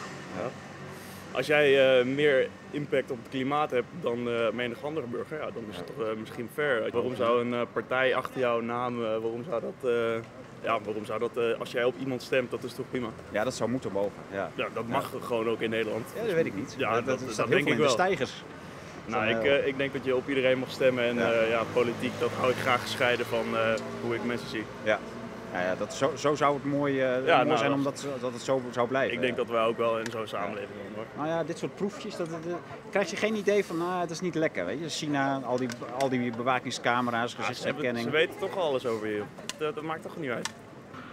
[1.34, 5.46] Als jij eh, meer impact op het klimaat hebt dan eh menig andere burger, ja,
[5.52, 6.89] dan is het toch eh, misschien fair.
[6.91, 9.91] Waarom zou een partij achter jouw naam, waarom zou dat,
[10.63, 13.08] ja, waarom zou dat, als jij op iemand stemt, dat is toch prima?
[13.32, 14.12] Ja, dat zou moeten mogen.
[14.32, 14.52] Ja.
[14.56, 16.13] Ja, dat mag gewoon ook in Nederland.
[16.15, 16.76] Ja, dat weet ik niet.
[16.78, 17.89] Ja, dat, dat- dat, denk ik de wel.
[17.89, 18.43] stijgers.
[19.06, 21.32] Nou, ik, ik denk dat je op iedereen mag stemmen en Ja.
[21.32, 21.41] ja.
[21.41, 23.46] ja, politiek, dat hou ik graag gescheiden van
[24.02, 24.63] hoe ik mensen zie.
[24.84, 25.00] Ja,
[25.53, 28.33] nou ja dat, zo, zo zou het mooi, eh, mooi nou, zijn dat- omdat dat
[28.33, 29.13] het zo zou blijven.
[29.13, 31.05] Ik denk dat wij ook wel in zo'n samenleving wonen hoor.
[31.15, 32.59] Nou ja, dit soort proefjes, dat, dat- dat-
[32.91, 34.65] krijg je geen idee van, nou, het is niet lekker.
[34.65, 34.89] Weet je?
[34.89, 35.67] China, al die,
[35.99, 38.05] al die bewakingscamera's, Ja, ze, gezichtsherkenning.
[38.05, 39.21] ze weten toch alles over je.
[39.57, 40.49] Dat, dat maakt toch niet uit.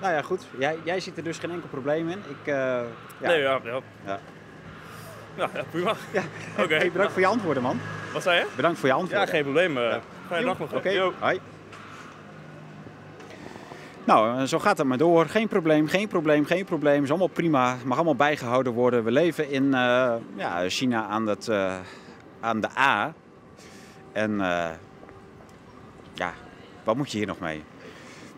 [0.01, 0.47] Nou ja, goed.
[0.59, 2.19] Jij, jij ziet er dus geen enkel probleem in.
[2.29, 2.83] Ik, eh, ja.
[3.21, 3.81] Nee, ja, ja.
[4.07, 4.19] Ja.
[5.37, 5.95] Ja, ja, prima.
[6.13, 6.23] Ja.
[6.69, 7.81] Hey, bedankt voor je antwoorden, man.
[8.13, 8.47] Wat zei je?
[8.57, 9.29] Bedankt voor je Ja, antwoorden.
[9.29, 9.77] geen probleem.
[9.77, 10.01] eh Ja.
[10.29, 10.73] Fijne dag nog.
[10.73, 11.41] Oké, hoi.
[14.11, 15.27] Nou, eh, zo gaat het maar door.
[15.27, 17.03] Geen probleem, geen probleem, geen probleem.
[17.03, 17.77] Is allemaal prima.
[17.85, 19.05] Mag allemaal bijgehouden worden.
[19.05, 21.77] We leven in eh, ja, China aan, eh,
[22.41, 23.15] aan de A.
[24.13, 24.39] En
[26.15, 26.35] ja,
[26.85, 27.63] wat moet je hier nog mee?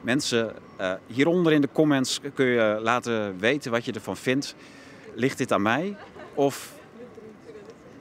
[0.01, 0.55] Mensen,
[1.07, 4.55] hieronder in de comments kun je laten weten wat je ervan vindt.
[5.15, 5.97] Ligt dit aan mij?
[6.35, 6.73] Of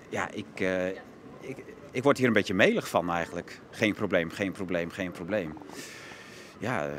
[0.10, 0.60] ja, ik,
[1.40, 3.60] ik, ik word hier een beetje melig van eigenlijk.
[3.70, 5.54] Geen probleem, geen probleem, geen probleem.
[6.62, 6.94] Ja, eh,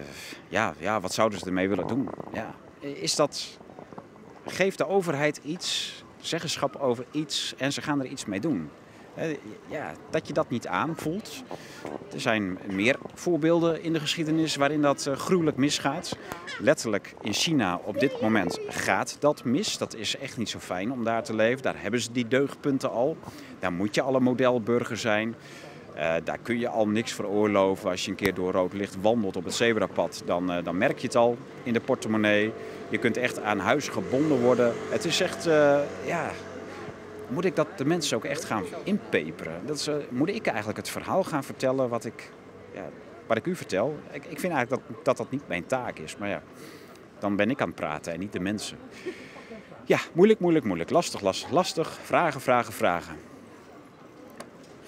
[0.49, 2.09] ja, ja wat zouden ze ermee willen doen?
[2.33, 2.55] Ja.
[2.81, 3.59] Is dat...
[4.47, 8.71] Geeft de overheid iets, zeggenschap over iets en ze gaan er iets mee doen?
[9.15, 9.37] eh,
[9.69, 11.43] ja, dat je dat niet aanvoelt.
[12.13, 16.17] Er zijn meer voorbeelden in de geschiedenis waarin dat eh, gruwelijk misgaat.
[16.59, 19.79] Letterlijk in China op dit moment gaat dat mis.
[19.79, 21.63] Dat is echt niet zo fijn om daar te leven.
[21.63, 23.17] Daar hebben ze die deugdpunten al.
[23.59, 25.35] Daar moet je al een modelburger zijn.
[25.95, 27.91] Eh, daar kun je al niks veroorloven.
[27.91, 30.99] Als je een keer door rood licht wandelt op het zebrapad, dan, eh, dan merk
[30.99, 32.53] je het al in de portemonnee.
[32.89, 34.73] Je kunt echt aan huis gebonden worden.
[34.91, 36.31] Het is echt, eh, ja,
[37.29, 39.61] moet ik dat de mensen ook echt gaan inpeperen?
[39.67, 42.31] Dat is, moet ik eigenlijk het verhaal gaan vertellen wat ik,
[42.75, 42.89] ja,
[43.27, 43.99] wat ik u vertel?
[44.11, 46.17] Ik, ik vind eigenlijk dat, dat dat niet mijn taak is.
[46.17, 46.43] Maar ja,
[47.19, 48.79] dan ben ik aan het praten en niet de mensen.
[49.85, 50.91] Ja, moeilijk, moeilijk, moeilijk.
[50.91, 51.99] Lastig, lastig, lastig.
[52.03, 53.32] Vragen, vragen, vragen.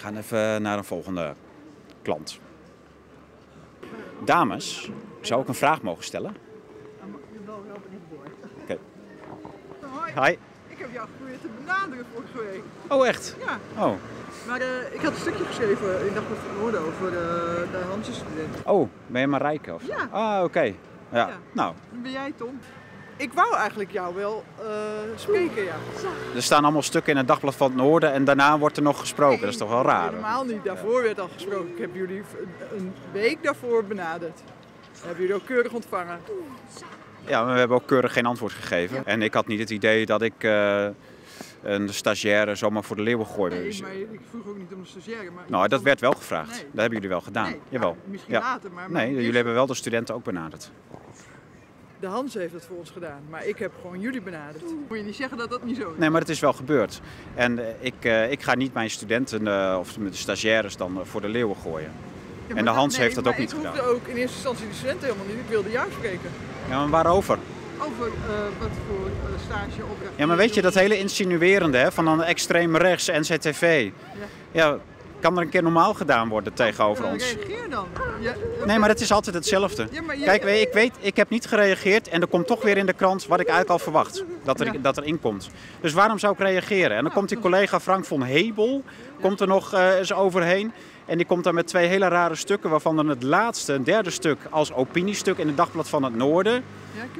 [0.04, 1.34] We gaan even naar een volgende
[2.02, 2.40] klant.
[4.24, 4.90] Dames,
[5.20, 6.36] zou ik een vraag mogen stellen?
[8.62, 8.78] Oké.
[10.22, 10.36] Hi.
[10.68, 12.62] Ik heb jou geprobeerd te benaderen vorige week.
[12.88, 13.36] Oh, echt?
[13.46, 13.82] Ja.
[13.84, 13.92] Oh.
[14.46, 18.62] Maar eh, ik had een stukje geschreven in Dagblad van Noorden over eh, de Hanse-student.
[18.64, 19.92] Oh, ben je Marijke of zo?
[19.92, 20.08] Ja.
[20.10, 20.62] Ah, oké.
[20.62, 20.74] Ja.
[21.10, 21.30] Ja.
[21.52, 22.58] Nou, Ben jij Tom?
[23.16, 24.66] Ik wou eigenlijk jou wel eh,
[25.16, 25.74] spreken, ja.
[26.34, 28.98] er staan allemaal stukken in het Dagblad van het Noorden en daarna wordt er nog
[29.00, 29.40] gesproken.
[29.40, 30.00] Dat is toch wel raar?
[30.02, 30.10] hoor.
[30.10, 30.64] Helemaal niet.
[30.64, 31.68] Daarvoor werd al gesproken.
[31.72, 32.22] Ik heb jullie
[32.76, 34.40] een week daarvoor benaderd.
[35.00, 36.18] Hebben jullie ook keurig ontvangen.
[37.26, 39.06] Ja, maar we hebben ook keurig geen antwoord gegeven.
[39.06, 40.86] En ik had niet het idee dat ik eh,
[41.62, 43.56] een stagiaire zomaar voor de leeuwen gooide.
[43.56, 45.30] Nee, maar ik vroeg ook niet om een stagiaire.
[45.30, 46.50] Maar Nou, dat werd wel gevraagd.
[46.50, 46.58] Nee.
[46.60, 47.50] Dat hebben jullie wel gedaan.
[47.50, 47.88] Nee, Jawel.
[48.04, 48.40] ja, misschien Ja.
[48.40, 50.70] later, maar- maar nee, jullie hebben wel de studenten ook benaderd.
[52.04, 53.20] De Hans heeft het voor ons gedaan.
[53.30, 54.62] Maar ik heb gewoon jullie benaderd.
[54.88, 55.98] Moet je niet zeggen dat dat niet zo is.
[55.98, 57.00] Nee, maar het is wel gebeurd.
[57.34, 61.20] En eh, ik, eh, ik ga niet mijn studenten eh, of de stagiaires dan voor
[61.20, 61.92] de leeuwen gooien.
[62.46, 63.72] Ja, en de Hans nee, heeft dat ook niet ik gedaan.
[63.72, 65.36] hoefde ook in eerste instantie de studenten helemaal niet.
[65.36, 66.30] Ik wilde jou spreken.
[66.68, 67.38] Ja, maar waarover?
[67.78, 68.10] Over
[68.58, 70.12] wat voor uh, stage opdracht.
[70.16, 73.90] Ja, maar weet je, dat hele insinuerende hè, van dan extreem rechts, NCTV.
[74.52, 74.78] Ja,
[75.24, 77.34] kan er een keer normaal gedaan worden tegenover ons?
[77.34, 77.86] Reageer dan.
[78.66, 79.88] Nee, maar het is altijd hetzelfde.
[80.24, 83.26] Kijk, ik weet, ik heb niet gereageerd en er komt toch weer in de krant
[83.26, 84.24] wat ik eigenlijk al verwacht.
[84.42, 85.50] Dat er, dat er in komt.
[85.80, 86.96] Dus waarom zou ik reageren?
[86.96, 88.82] En dan komt die collega Frank van Hebel,
[89.20, 90.72] komt er nog eh, eens overheen.
[91.04, 94.10] En die komt dan met twee hele rare stukken, waarvan dan het laatste, een derde
[94.10, 96.64] stuk, als opiniestuk in het Dagblad van het Noorden.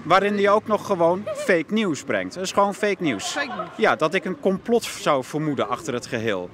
[0.03, 2.35] Waarin hij ook nog gewoon fake nieuws brengt.
[2.35, 2.87] Dat is gewoon fake.
[2.87, 3.39] Fake nieuws.
[3.77, 6.51] Ja, dat ik een complot zou vermoeden achter het geheel.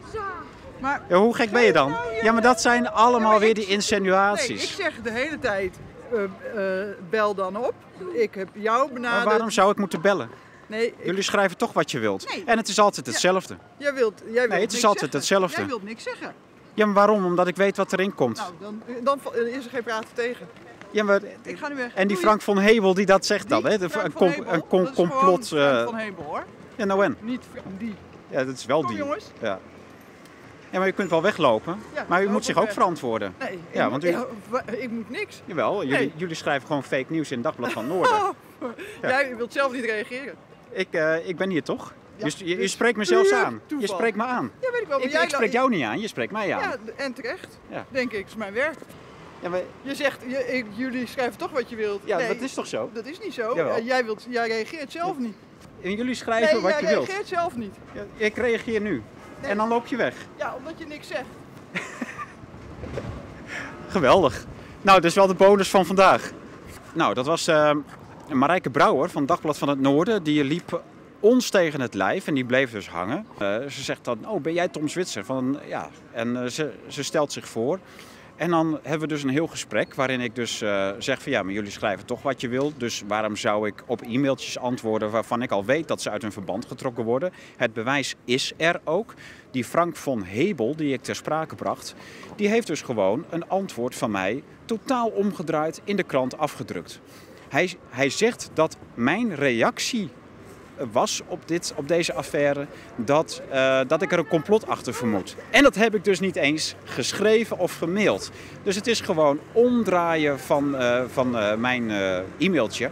[0.80, 1.94] Maar, Ja, hoe gek ben je dan?
[2.22, 4.62] Ja, maar dat zijn allemaal maar weer die nee, insinuaties.
[4.62, 5.76] ik zeg de hele tijd,
[6.12, 7.74] eh, eh, bel dan op.
[8.12, 9.24] Ik heb jou Maar benaderd.
[9.24, 10.30] waarom zou ik moeten bellen?
[10.66, 12.28] Nee, ik- Jullie schrijven toch wat je wilt.
[12.34, 12.42] Nee.
[12.46, 13.56] En het is altijd hetzelfde.
[13.76, 15.18] jij wilt, jij wilt Nee, het is altijd zeggen.
[15.18, 15.56] hetzelfde.
[15.56, 16.34] Jij wilt niks zeggen.
[16.74, 17.24] Ja, maar waarom?
[17.24, 18.36] Omdat ik weet wat erin komt.
[18.36, 20.46] Nou, dan, dan va- is er geen praten tegen.
[20.90, 21.94] Ja, maar, Ik ga nu weg.
[21.94, 22.16] en die.
[22.16, 23.78] Frank van Hebel die dat zegt dan, hè?
[23.78, 25.46] De- een, com- Hebel, een com- dat is gewoon complot.
[25.48, 26.44] Frank eh, van Hebel hoor.
[26.76, 27.16] ja, nou en?
[27.20, 27.42] Niet
[27.78, 27.94] die.
[28.28, 28.96] Ja, dat is wel Kom, die.
[28.98, 29.24] jongens.
[29.40, 29.58] Ja.
[30.70, 31.78] Ja, maar u kunt wel weglopen.
[31.94, 32.72] Ja, maar u moet zich ook weg.
[32.72, 33.34] verantwoorden.
[33.38, 34.16] Nee, Ja, ik, want u-
[34.78, 35.42] ik, moet niks.
[35.44, 36.12] Jawel, jullie, Nee.
[36.16, 38.32] jullie schrijven gewoon fake nieuws in het Dagblad van Noorden.
[39.02, 40.34] Jij wilt zelf niet reageren.
[40.70, 41.92] Ik, eh, ik ben hier toch?
[42.16, 43.60] Ja, je, je, je dus spreekt me zelfs aan.
[43.80, 44.50] Je spreekt me aan.
[44.60, 44.96] Ja, weet ik wel.
[44.98, 46.60] maar Ik, jij ik spreek jou niet aan, je spreekt mij aan.
[46.60, 47.58] Ja, en terecht.
[47.68, 47.86] Ja.
[47.88, 48.78] Denk ik, is mijn werk.
[49.40, 52.00] Ja, maar, Je zegt, je, ik- jullie schrijven toch wat je wilt.
[52.04, 52.90] ja nee, dat is toch zo?
[52.92, 53.52] dat is niet zo.
[53.54, 53.76] Jawel.
[53.76, 55.34] Eh, jij, wilt, jij reageert zelf niet.
[55.82, 57.06] En jullie schrijven nee, wat jij je wilt.
[57.06, 57.74] reageert zelf niet.
[58.16, 59.02] Ik reageer nu.
[59.40, 59.50] Nee.
[59.50, 60.14] En dan loop je weg.
[60.36, 61.28] Ja, omdat je niks zegt.
[63.88, 64.44] Geweldig.
[64.82, 66.30] Nou, dat is wel de bonus van vandaag.
[66.92, 67.70] Nou, dat was eh,
[68.28, 70.22] Marijke Brouwer van Dagblad van het Noorden.
[70.22, 70.82] Die liep
[71.20, 73.26] ons tegen het lijf en die bleef dus hangen.
[73.38, 75.24] Eh, ze zegt dan, oh, ben jij Tom Zwitser?
[75.24, 75.88] Van, ja.
[76.12, 77.78] En eh, ze, ze stelt zich voor.
[78.40, 81.42] En dan hebben we dus een heel gesprek waarin ik dus eh, zeg van ja,
[81.42, 82.80] maar jullie schrijven toch wat je wilt.
[82.80, 86.32] Dus waarom zou ik op e-mailtjes antwoorden waarvan ik al weet dat ze uit hun
[86.32, 87.32] verband getrokken worden?
[87.56, 89.14] Het bewijs is er ook.
[89.50, 91.94] Die Frank von Hebel, die ik ter sprake bracht,
[92.36, 97.00] die heeft dus gewoon een antwoord van mij totaal omgedraaid in de krant afgedrukt.
[97.48, 100.10] Hij, hij zegt dat mijn reactie
[100.92, 102.66] was op, dit, op deze affaire
[102.96, 105.36] dat, eh, dat ik er een complot achter vermoed.
[105.50, 108.30] En dat heb ik dus niet eens geschreven of gemaild.
[108.62, 111.90] Dus het is gewoon omdraaien van, eh, van eh, mijn
[112.38, 112.90] e-mailtje.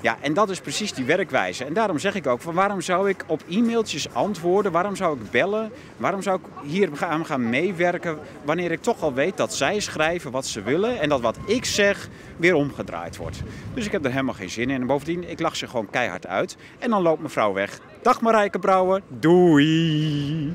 [0.00, 1.64] Ja, en dat is precies die werkwijze.
[1.64, 4.72] En daarom zeg ik ook, van waarom zou ik op e-mailtjes antwoorden?
[4.72, 5.72] Waarom zou ik bellen?
[5.96, 10.30] Waarom zou ik hier aan gaan meewerken wanneer ik toch al weet dat zij schrijven
[10.30, 13.42] wat ze willen en dat wat ik zeg weer omgedraaid wordt?
[13.74, 14.80] Dus ik heb er helemaal geen zin in.
[14.80, 16.56] En bovendien, ik lach ze gewoon keihard uit.
[16.78, 17.80] En dan loopt mevrouw weg.
[18.02, 20.52] Dag Marijke Brouwer, doei!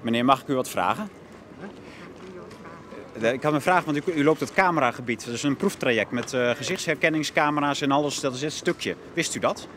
[0.00, 1.08] Meneer, mag ik u wat vragen?
[3.18, 5.24] De- ik had een vraag, want u, u loopt het cameragebied.
[5.24, 8.20] Dat is een proeftraject met eh, gezichtsherkenningscamera's en alles.
[8.20, 8.94] Dat is dit stukje.
[9.12, 9.68] Wist u dat?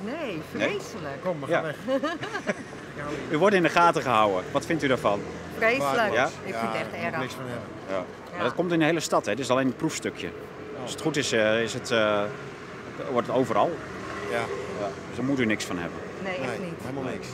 [0.00, 1.20] Nee, vreselijk.
[1.22, 1.54] Kom, we Ja.
[1.54, 1.76] gaan weg.
[3.30, 4.44] U wordt in de gaten gehouden.
[4.52, 5.20] Wat vindt u daarvan?
[5.58, 6.12] Vreselijk.
[6.12, 6.26] Ja?
[6.26, 7.18] Ik vind het echt erg.
[7.20, 7.68] niks van hebben.
[7.88, 8.04] Ja.
[8.34, 9.34] Maar dat komt in de hele stad, hè?
[9.34, 10.28] Dit is alleen een proefstukje.
[10.82, 12.22] Als het goed is, eh, is het, eh,
[13.12, 13.70] wordt het overal.
[14.30, 14.36] Ja,
[14.80, 14.86] Ja.
[15.08, 15.98] Dus daar moet u niks van hebben.
[16.24, 16.74] Nee, echt nee, niet.
[16.82, 17.26] helemaal niks.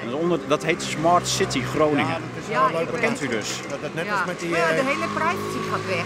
[0.00, 2.06] En dat, is onder, dat heet Smart City Groningen.
[2.06, 2.90] Ja, dat is Ja, leuk.
[2.90, 3.60] Dat Kent u dus?
[3.68, 4.12] Dat, dat net Ja.
[4.12, 6.04] als met die, ja, eh, de hele privacy gaat weg.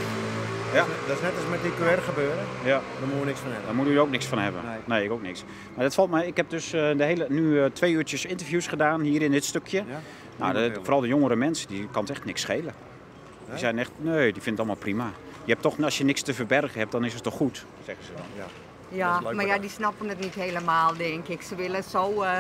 [0.75, 0.85] Ja.
[1.07, 2.45] dat is net als met die QR gebeuren.
[2.65, 2.71] Ja.
[2.71, 3.67] Daar moeten we niks van hebben.
[3.67, 4.63] Daar moet u ook niks van hebben.
[4.65, 4.79] Nee.
[4.85, 5.45] Nee, ik ook niks.
[5.75, 6.27] Maar dat valt mij.
[6.27, 9.45] Ik heb dus eh, de hele, nu eh, twee uurtjes interviews gedaan hier in dit
[9.45, 9.77] stukje.
[9.89, 10.01] Ja?
[10.37, 12.75] Nou, de- vooral de jongere mensen, die kan het echt niks schelen.
[13.49, 15.11] Die zijn echt, nee, die vinden het allemaal prima.
[15.45, 18.05] Je hebt toch, als je niks te verbergen hebt, dan is het toch goed, zeggen
[18.05, 18.25] ze dan.
[18.37, 18.45] Ja.
[18.93, 21.43] Ja, maar maar ja, die snappen het niet helemaal, denk ik.
[21.43, 22.39] Ze willen zo, eh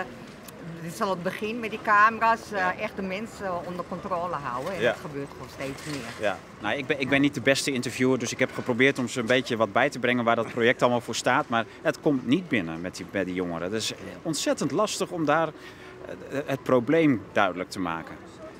[0.82, 4.74] dit is al het begin met die camera's, eh, echt de mensen onder controle houden.
[4.74, 4.92] En Ja.
[4.92, 6.26] dat gebeurt gewoon steeds meer.
[6.26, 6.38] Ja.
[6.60, 9.20] Nou, ik, ben, ik ben niet de beste interviewer, dus ik heb geprobeerd om ze
[9.20, 11.48] een beetje wat bij te brengen waar dat project allemaal voor staat.
[11.48, 13.62] Maar het komt niet binnen met die, bij die jongeren.
[13.62, 13.92] Het is
[14.22, 18.14] ontzettend lastig om daar eh, het probleem duidelijk te maken.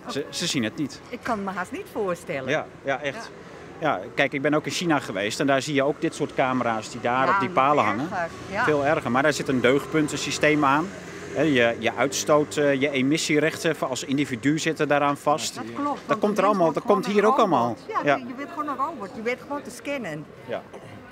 [0.09, 1.01] Ze, ze zien het niet.
[1.09, 2.51] Ik kan me haast niet voorstellen.
[2.51, 3.31] Ja, ja echt.
[3.79, 6.35] Ja, kijk, ik ben ook in China geweest en daar zie je ook dit soort
[6.35, 8.09] camera's die daar Ja, op die palen hangen.
[8.51, 8.65] Ja.
[8.65, 10.89] Veel erger, maar daar zit een deugdpuntensysteem aan.
[11.37, 15.55] Je, je uitstoot, eh, je emissierechten als individu zitten daaraan vast.
[15.55, 16.01] Dat klopt.
[16.07, 17.77] Dat komt er allemaal, dat komt hier ook allemaal.
[17.89, 18.17] Ja, Ja.
[18.17, 19.11] Je bent gewoon een robot.
[19.15, 20.25] Je bent gewoon te scannen.
[20.49, 20.63] Ja.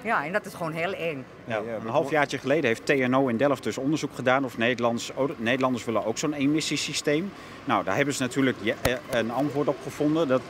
[0.03, 1.25] Ja, en dat is gewoon heel eng.
[1.45, 5.85] Ja, een halfjaartje geleden heeft TNO in Delft dus onderzoek gedaan of Nederlands, oh, Nederlanders
[5.85, 7.33] willen ook zo'n emissiesysteem.
[7.65, 10.29] Nou, daar hebben ze natuurlijk eh, een antwoord op gevonden.
[10.29, 10.43] Dat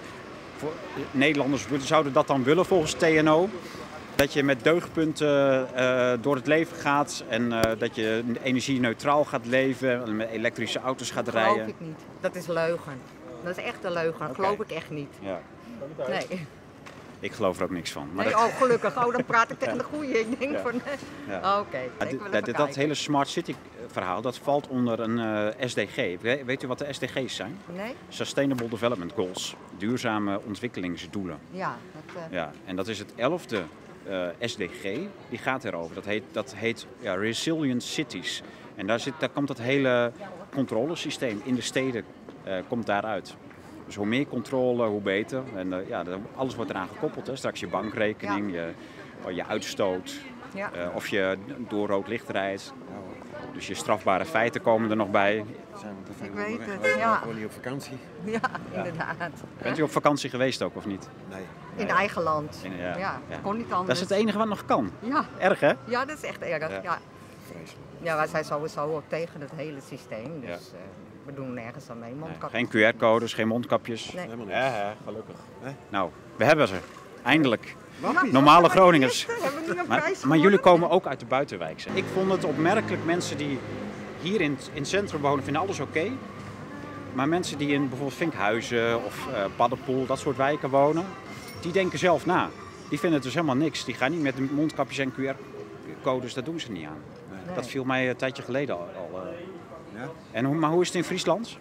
[0.56, 0.72] voor,
[1.10, 3.48] Nederlanders zouden dat dan willen volgens TNO.
[4.18, 9.46] Dat je met deugdpunten eh, door het leven gaat en eh, dat je energie-neutraal gaat
[9.46, 11.68] leven en met elektrische auto's gaat Dat geloof rijden.
[11.68, 11.98] ik niet.
[12.20, 12.92] Dat is leugen.
[13.44, 14.26] Dat is echt een leugen.
[14.26, 15.08] Dat geloof ik echt niet.
[15.20, 15.40] Ja,
[16.08, 16.46] Nee.
[17.20, 18.08] ik geloof er ook niks van.
[18.14, 19.04] Maar nee dat- oh, gelukkig.
[19.06, 20.18] Oh, dan praat ik tegen de goeie.
[20.20, 20.60] Ik denk Ja.
[20.60, 20.80] van...
[21.28, 21.60] Ja.
[21.60, 21.78] Oké,
[22.30, 23.54] dat, dat hele Smart City
[23.86, 25.18] verhaal, dat valt onder een
[25.58, 25.96] eh, SDG.
[26.20, 27.58] We- Weet u wat de SDG's zijn?
[27.76, 27.94] Nee?
[28.08, 31.38] Sustainable Development Goals, duurzame ontwikkelingsdoelen.
[31.50, 31.76] Ja.
[31.92, 33.62] Dat, eh, Ja, en dat is het elfde eh,
[34.40, 34.82] SDG,
[35.28, 35.94] die gaat erover.
[35.94, 38.42] Dat heet, dat heet ja, Resilient Cities.
[38.74, 40.12] En daar, zit, daar komt het hele
[40.54, 42.04] controlesysteem in de steden
[42.44, 43.36] eh, komt daaruit.
[43.86, 45.42] Dus hoe meer controle, hoe beter.
[45.56, 47.26] En eh, ja, dat- alles wordt eraan gekoppeld.
[47.26, 47.36] Hè.
[47.36, 48.68] Straks je bankrekening, je,
[49.34, 50.14] je uitstoot,
[50.54, 50.72] ja.
[50.72, 51.36] eh, of je
[51.68, 52.72] door rood licht rijdt.
[53.52, 55.44] Dus je strafbare feiten komen er nog bij.
[55.80, 57.16] Zijn we te veel Ik weet het, We zijn ja.
[57.16, 57.98] Gewoon niet op vakantie.
[58.24, 58.40] ja,
[58.72, 59.16] inderdaad.
[59.62, 61.08] Bent u op vakantie geweest ook of niet?
[61.30, 61.42] Nee.
[61.76, 62.60] In eigen land.
[62.62, 63.86] In- ja, ja, kon niet anders.
[63.86, 64.90] Dat is het enige wat nog kan.
[65.00, 65.72] Ja, Erg hè?
[65.84, 66.70] ja, dat is echt erg.
[66.70, 66.80] Ja.
[66.82, 66.98] Ja.
[67.46, 67.86] Vreselijk.
[68.00, 70.40] Ja, wij zijn sowieso ook tegen het hele systeem.
[70.40, 70.54] Dus Ja.
[70.54, 70.82] eh,
[71.24, 72.10] we doen nergens aan mee.
[72.10, 72.50] Nee, Mondkap.
[72.50, 74.12] geen QR-codes, geen mondkapjes.
[74.12, 74.24] Nee.
[74.24, 74.58] Helemaal niks.
[74.58, 75.36] Ja, gelukkig.
[75.60, 75.70] Hè?
[75.88, 76.78] Nou, we hebben ze.
[77.22, 77.76] Eindelijk.
[78.30, 79.26] Normale Groningers.
[79.26, 81.84] we Maar, prijs maar jullie komen ook uit de buitenwijk.
[81.92, 83.58] Ik vond het opmerkelijk, mensen die
[84.20, 86.10] hier in, het- in het centrum wonen, vinden alles oké.
[87.12, 91.04] Maar mensen die in bijvoorbeeld Vinkhuizen of eh Paddenpoel, dat soort wijken wonen,
[91.60, 92.48] die denken zelf na.
[92.88, 93.84] Die vinden het dus helemaal niks.
[93.84, 97.00] Die gaan niet met de mondkapjes en QR-codes, dat doen ze niet aan.
[97.46, 97.54] Nee.
[97.54, 98.88] Dat viel mij een tijdje geleden al.
[99.12, 99.28] al, eh.
[100.00, 100.08] Ja?
[100.30, 101.58] En hoe, maar hoe is het in Friesland?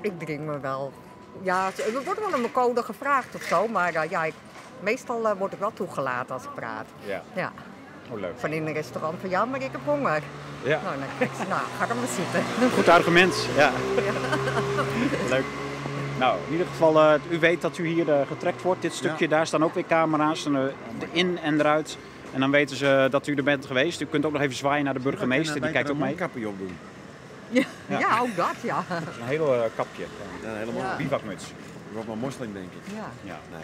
[0.00, 0.92] Ik drink me wel.
[1.42, 4.34] Ja, er wordt wel een code gevraagd of zo, maar eh, ja, ik,
[4.82, 6.86] meestal eh, word ik wel toegelaten als ik praat.
[7.06, 7.22] Ja.
[7.34, 7.52] Ja,
[8.10, 8.32] Oh, leuk.
[8.36, 10.22] van in een restaurant van ja, maar ik heb honger.
[10.62, 10.80] Ja.
[10.84, 12.42] Nou, dan kijk ze, nou, ga er maar zitten.
[12.76, 13.70] Goed argument, ja.
[15.34, 15.44] Leuk.
[16.18, 18.82] Nou, in ieder geval, eh, u weet dat u hier eh, getrekt wordt.
[18.82, 20.46] Dit stukje, daar staan ook weer camera's.
[20.46, 20.52] En,
[20.98, 21.98] de in en eruit.
[22.32, 24.00] En dan weten ze dat u er bent geweest.
[24.00, 26.10] U kunt ook nog even zwaaien naar de burgemeester, die kijkt ook mee.
[26.10, 26.76] een mondkapje op doen.
[27.48, 27.98] Ja, Ja.
[27.98, 28.18] ja.
[28.20, 28.84] ook dat, ja.
[28.88, 30.04] Dat is een heel kapje.
[30.42, 30.96] Ja, helemaal.
[30.96, 31.44] Bivakmuts.
[31.48, 32.94] Ik word maar moslim, denk ik.
[32.94, 33.10] ja.
[33.22, 33.38] Ja.
[33.50, 33.62] Nee.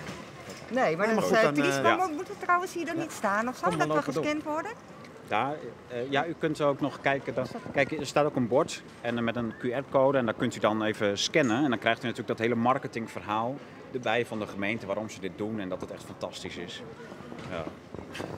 [0.70, 1.83] Nee, maar Nee, dat maar is eh, triest.
[1.83, 2.07] Maar ja.
[2.07, 3.68] moet het trouwens hier dan niet staan of zo?
[3.68, 4.02] Kom dat we door.
[4.02, 4.70] gescand worden?
[5.28, 5.54] Daar,
[5.88, 7.35] eh, ja, u kunt ook nog kijken.
[7.35, 10.18] Dan, kijk, er staat ook een bord en eh, met een QR-code.
[10.18, 11.64] En daar kunt u dan even scannen.
[11.64, 13.57] En dan krijgt u natuurlijk dat hele marketingverhaal
[13.92, 14.87] erbij van de gemeente.
[14.87, 16.83] Waarom ze dit doen en dat het echt fantastisch is.
[17.50, 17.64] Ja,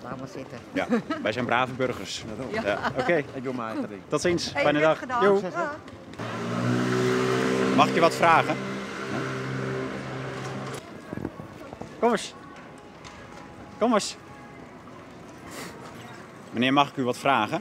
[0.03, 0.59] Laat maar zitten.
[0.73, 0.87] ja.
[1.23, 2.25] wij zijn brave burgers.
[2.51, 2.63] Ja.
[2.63, 2.79] Ja.
[2.99, 4.01] Oké, Ik doe mijn eigen ding.
[4.09, 4.53] tot ziens.
[4.53, 5.01] Hey, Fijne dag.
[5.07, 5.77] Ja.
[7.77, 8.57] Mag ik je wat vragen?
[12.01, 12.35] Kom eens.
[13.79, 14.17] Kom eens.
[16.51, 17.61] Meneer, mag ik u wat vragen?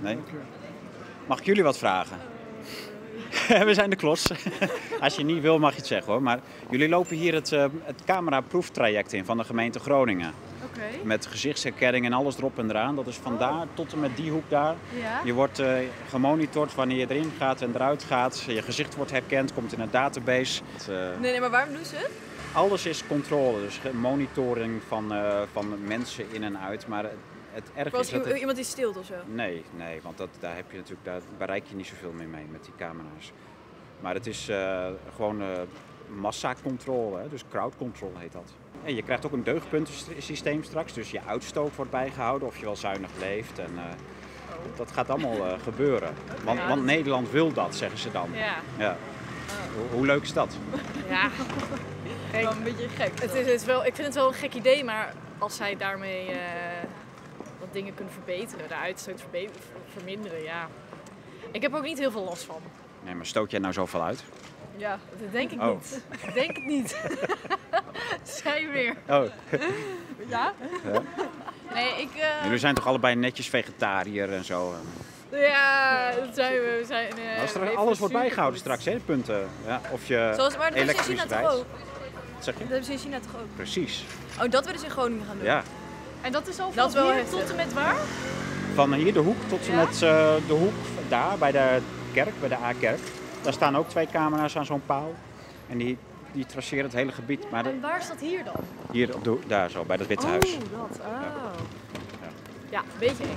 [0.00, 0.18] Nee?
[1.26, 2.18] Mag ik jullie wat vragen?
[3.66, 4.30] We zijn de klos.
[5.00, 6.22] Als je niet wil, mag je het zeggen hoor.
[6.22, 10.32] Maar jullie lopen hier het, eh, het cameraproeftraject in van de gemeente Groningen.
[10.64, 11.04] Oké.
[11.04, 12.96] Met gezichtsherkenning en alles erop en eraan.
[12.96, 14.74] Dat is vandaar tot en met die hoek daar.
[15.00, 15.20] Ja.
[15.24, 15.74] Je wordt eh,
[16.08, 18.44] gemonitord wanneer je erin gaat en eruit gaat.
[18.46, 20.62] Je gezicht wordt herkend, komt in een database.
[20.72, 22.10] Het, eh, Nee, nee, maar waarom doen ze het?
[22.52, 23.60] Alles is controle.
[23.60, 26.86] Dus monitoring van, eh, van mensen in en uit.
[26.86, 27.12] Maar het,
[27.52, 28.38] het erg Als is dat het...
[28.38, 29.14] iemand die stilt of zo.
[29.26, 32.44] Nee, nee, want dat, daar, heb je natuurlijk, daar bereik je niet zoveel meer mee
[32.50, 33.32] met die camera's.
[34.00, 35.48] Maar het is eh, gewoon eh
[36.08, 38.52] massacontrole, hè, dus crowd control heet dat.
[38.84, 42.76] En je krijgt ook een deugdpuntensysteem straks, dus je uitstoot wordt bijgehouden of je wel
[42.76, 43.58] zuinig leeft.
[43.58, 43.82] En, eh,
[44.76, 46.14] dat gaat allemaal gebeuren.
[46.44, 48.28] Want, Ja, want dat- Nederland wil dat, zeggen ze dan.
[48.32, 48.54] Ja.
[48.78, 48.96] Ja.
[49.76, 50.56] Hoe, hoe leuk is dat?
[51.08, 51.28] Ja.
[52.32, 53.20] Wel een beetje gek.
[53.20, 55.76] Het is, het is wel, ik vind het wel een gek idee, maar als zij
[55.76, 56.36] daarmee eh,
[57.60, 59.22] wat dingen kunnen verbeteren, de uitstoot
[59.94, 60.68] verminderen, ja.
[61.50, 62.60] Ik heb er ook niet heel veel last van.
[63.04, 64.24] Nee, maar stoot jij nou zoveel uit?
[64.76, 65.68] Ja, dat denk ik Oh.
[65.74, 66.02] niet.
[66.22, 66.96] Ik denk het niet.
[68.42, 68.94] Zij weer.
[69.08, 69.24] Oh.
[70.28, 70.52] Ja?
[70.92, 71.02] Ja.
[71.74, 72.10] Nee, ik...
[72.14, 74.74] eh, Jullie zijn toch allebei netjes vegetariër en zo?
[75.30, 76.76] Ja, dat zijn we.
[76.80, 79.48] we zijn, eh, er alles wordt bijgehouden straks, hè, de punten.
[79.66, 80.86] Ja, of je Zoals, maar dat in
[81.28, 81.64] toch ook?
[82.44, 82.68] Wat zeg je?
[82.68, 83.56] Dat hebben ze in China toch ook?
[83.56, 84.04] Precies.
[84.42, 85.44] Oh, dat willen ze in Groningen gaan doen?
[85.44, 85.62] Ja.
[86.20, 87.38] En dat is al wel hier heftig.
[87.40, 87.96] tot en met waar?
[88.74, 89.84] Van hier de hoek tot en Ja?
[89.84, 90.72] met eh, de hoek
[91.08, 91.78] daar bij de
[92.12, 92.98] kerk, bij de A-kerk.
[93.42, 95.14] Daar staan ook twee camera's aan zo'n paal.
[95.68, 95.98] En die,
[96.32, 97.50] die traceren het hele gebied.
[97.50, 98.54] Maar En waar staat hier dan?
[98.90, 100.54] hier op de, daar zo, bij dat Witte Huis.
[100.54, 100.98] Oh, dat.
[101.06, 101.44] Oh.
[102.70, 103.36] Ja, een beetje eng.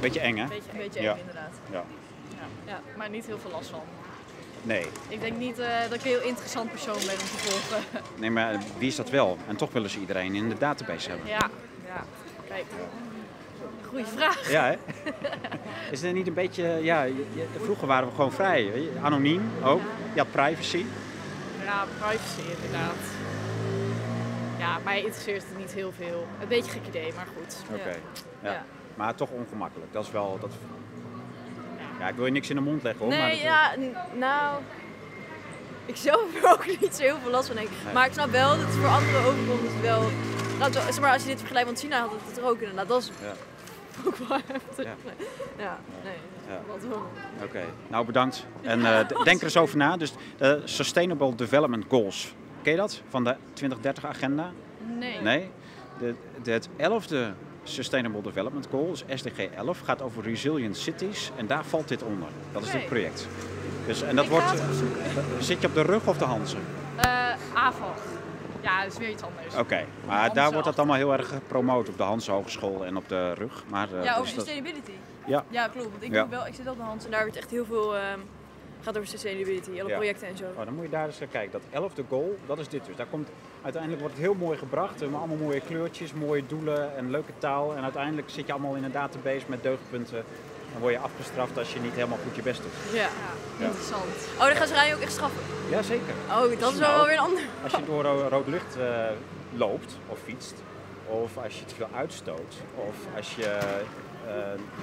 [0.00, 0.46] Beetje eng, hè?
[0.46, 1.12] Beetje, een beetje Ja.
[1.12, 1.52] eng, inderdaad.
[1.72, 1.82] Ja.
[2.36, 2.44] Ja.
[2.72, 3.80] ja, maar niet heel veel last van.
[4.66, 4.86] Nee.
[5.08, 7.84] Ik denk niet eh, dat ik een heel interessant persoon ben om te volgen.
[8.20, 9.38] nee, maar wie is dat wel?
[9.48, 11.26] En toch willen ze iedereen in de database hebben.
[11.28, 11.50] ja,
[11.86, 12.04] ja.
[12.48, 12.64] Kijk.
[13.88, 14.50] Goeie vraag.
[14.50, 14.76] Ja, hè?
[15.90, 16.64] Is het niet een beetje...
[16.82, 18.72] Ja, je- je- vroeger waren we gewoon vrij.
[19.02, 19.80] Anoniem ook.
[20.12, 20.84] Je had privacy.
[21.64, 22.94] Ja, privacy inderdaad.
[24.58, 26.26] Ja, mij interesseert het niet heel veel.
[26.40, 27.56] Een beetje gek idee, maar goed.
[27.74, 27.88] Oké.
[27.88, 27.94] Ja.
[28.42, 28.50] Ja.
[28.52, 28.64] Ja.
[28.94, 29.92] Maar toch ongemakkelijk.
[29.92, 30.38] Dat is wel...
[30.40, 30.50] Dat...
[31.98, 33.14] Ja, ik wil je niks in de mond leggen hoor.
[33.14, 33.74] maar Nee, dat- ja,
[34.14, 34.60] nou.
[35.86, 37.56] Ik zelf heb er ook niet zo heel veel last van.
[37.56, 37.68] Denk.
[37.68, 37.74] ik.
[37.84, 37.94] Nee.
[37.94, 39.62] Maar ik snap wel dat het voor anderen overkomt.
[39.72, 40.02] Het wel.
[40.58, 42.88] Nou, zeg maar, als je dit vergelijkt, want China had het, het er ook inderdaad.
[42.88, 43.32] Dat is Ja.
[44.06, 44.84] ook wel heftig.
[44.84, 44.94] Ja.
[45.58, 46.14] Ja, nee.
[46.48, 46.60] Ja.
[46.66, 47.06] Wat wel.
[47.42, 48.46] Oké, nou bedankt.
[48.62, 49.96] En eh, denk er eens over na.
[49.96, 52.34] Dus de Sustainable Development Goals.
[52.62, 53.02] Ken je dat?
[53.08, 54.50] Van de 2030 agenda?
[54.98, 55.20] Nee.
[55.20, 55.50] Nee?
[55.98, 57.34] De, de, het 11e
[57.68, 61.30] Sustainable Development Goal, dus SDG 11, gaat over resilient cities.
[61.36, 62.28] En daar valt dit onder.
[62.52, 62.78] Dat is Oké.
[62.78, 63.26] dit project.
[63.86, 64.60] Dus, en dat Ik wordt, eh,
[65.40, 66.58] zit je op de rug of de Hansen?
[66.96, 67.10] Eh,
[67.54, 67.98] AVAG.
[68.62, 69.56] Ja, dat is weer iets anders.
[69.56, 73.08] Oké, maar daar wordt dat allemaal heel erg gepromoot op de Hansen Hogeschool en op
[73.08, 73.64] de rug.
[73.70, 74.90] Maar, eh, Ja, over dus dat- sustainability.
[75.26, 75.44] Ja.
[75.48, 75.90] Ja, klopt.
[75.90, 76.20] Want ik, Ja.
[76.20, 77.96] doe wel, ik zit op de hand en daar wordt echt heel veel.
[77.96, 78.18] ehm
[78.82, 79.96] gaat over sustainability, alle Ja.
[79.96, 80.44] projecten en zo.
[80.58, 81.52] Oh, dan moet je daar eens naar kijken.
[81.52, 82.96] Dat elfde goal, dat is dit dus.
[82.96, 83.28] Daar komt,
[83.62, 85.02] uiteindelijk wordt het heel mooi gebracht.
[85.02, 87.76] eh, met allemaal mooie kleurtjes, mooie doelen en leuke taal.
[87.76, 90.24] En uiteindelijk zit je allemaal in een database met deugdpunten.
[90.72, 92.94] Dan word je afgestraft als je niet helemaal goed je best doet.
[92.94, 93.08] Ja,
[93.58, 93.64] Ja.
[93.64, 94.04] interessant.
[94.38, 95.40] Oh, dan gaan ze rijden ook echt straffen.
[95.70, 96.14] Jazeker.
[96.30, 97.42] Oh, dat is wel Nou, weer een ander.
[97.62, 99.04] Als je door ro- rood licht eh,
[99.56, 100.54] loopt of fietst,
[101.06, 103.44] of als je te veel uitstoot, of als je
[104.26, 104.32] eh,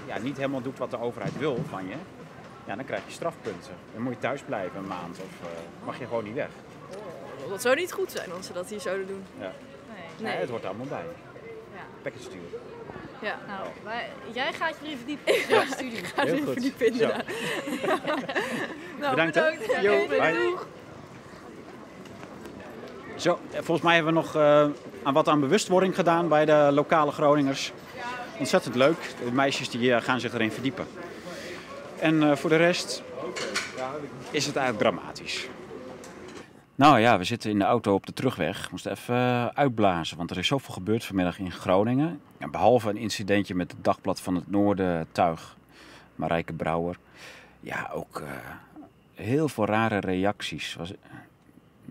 [0.08, 1.95] ja, niet helemaal doet wat de overheid wil van je,
[2.65, 3.73] ja, dan krijg je strafpunten.
[3.93, 6.49] Dan moet je thuis blijven een maand of eh, mag je gewoon niet weg.
[7.49, 9.23] Dat zou niet goed zijn als ze dat hier zouden doen.
[9.39, 9.52] Ja.
[9.93, 10.32] Nee.
[10.32, 11.04] Nee, het hoort er allemaal bij.
[11.76, 11.82] Ja.
[12.02, 12.49] Package sturen.
[13.21, 13.38] Ja.
[13.47, 15.34] Nou, wij, jij gaat je erin verdiepen.
[15.34, 15.97] Ja, Ja, studie.
[15.97, 16.52] ik ga Heel er goed.
[16.52, 17.23] verdiepen inderdaad.
[18.99, 19.52] nou, Bedankt, hè?
[19.60, 19.82] bedankt.
[19.82, 20.56] Jo, bye.
[23.15, 24.65] Zo, eh, volgens mij hebben we nog eh,
[25.04, 27.71] aan wat aan bewustwording gedaan bij de lokale Groningers.
[28.39, 28.97] Ontzettend leuk.
[29.26, 30.88] De meisjes die, gaan zich erin verdiepen.
[32.03, 33.03] En eh, voor de rest
[34.31, 35.47] is het eigenlijk dramatisch.
[36.75, 38.63] Nou ja, we zitten in de auto op de terugweg.
[38.63, 42.21] We moesten even eh, uitblazen, want er is zoveel gebeurd vanmiddag in Groningen.
[42.37, 45.57] En behalve een incidentje met het Dagblad van het Noorden tuig,
[46.15, 46.97] Marijke Brouwer.
[47.59, 48.29] Ja, ook eh,
[49.13, 50.75] heel veel rare reacties.
[50.75, 50.93] Was,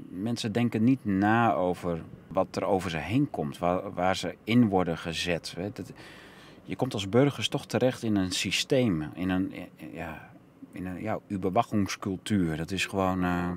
[0.09, 4.69] mensen denken niet na over wat er over ze heen komt, waar, waar ze in
[4.69, 5.55] worden gezet.
[6.65, 9.55] Je komt als burgers toch terecht in een systeem, in een,
[9.93, 10.31] ja,
[10.73, 12.57] in een ja, überwachungscultuur.
[12.57, 13.51] Dat is gewoon eh,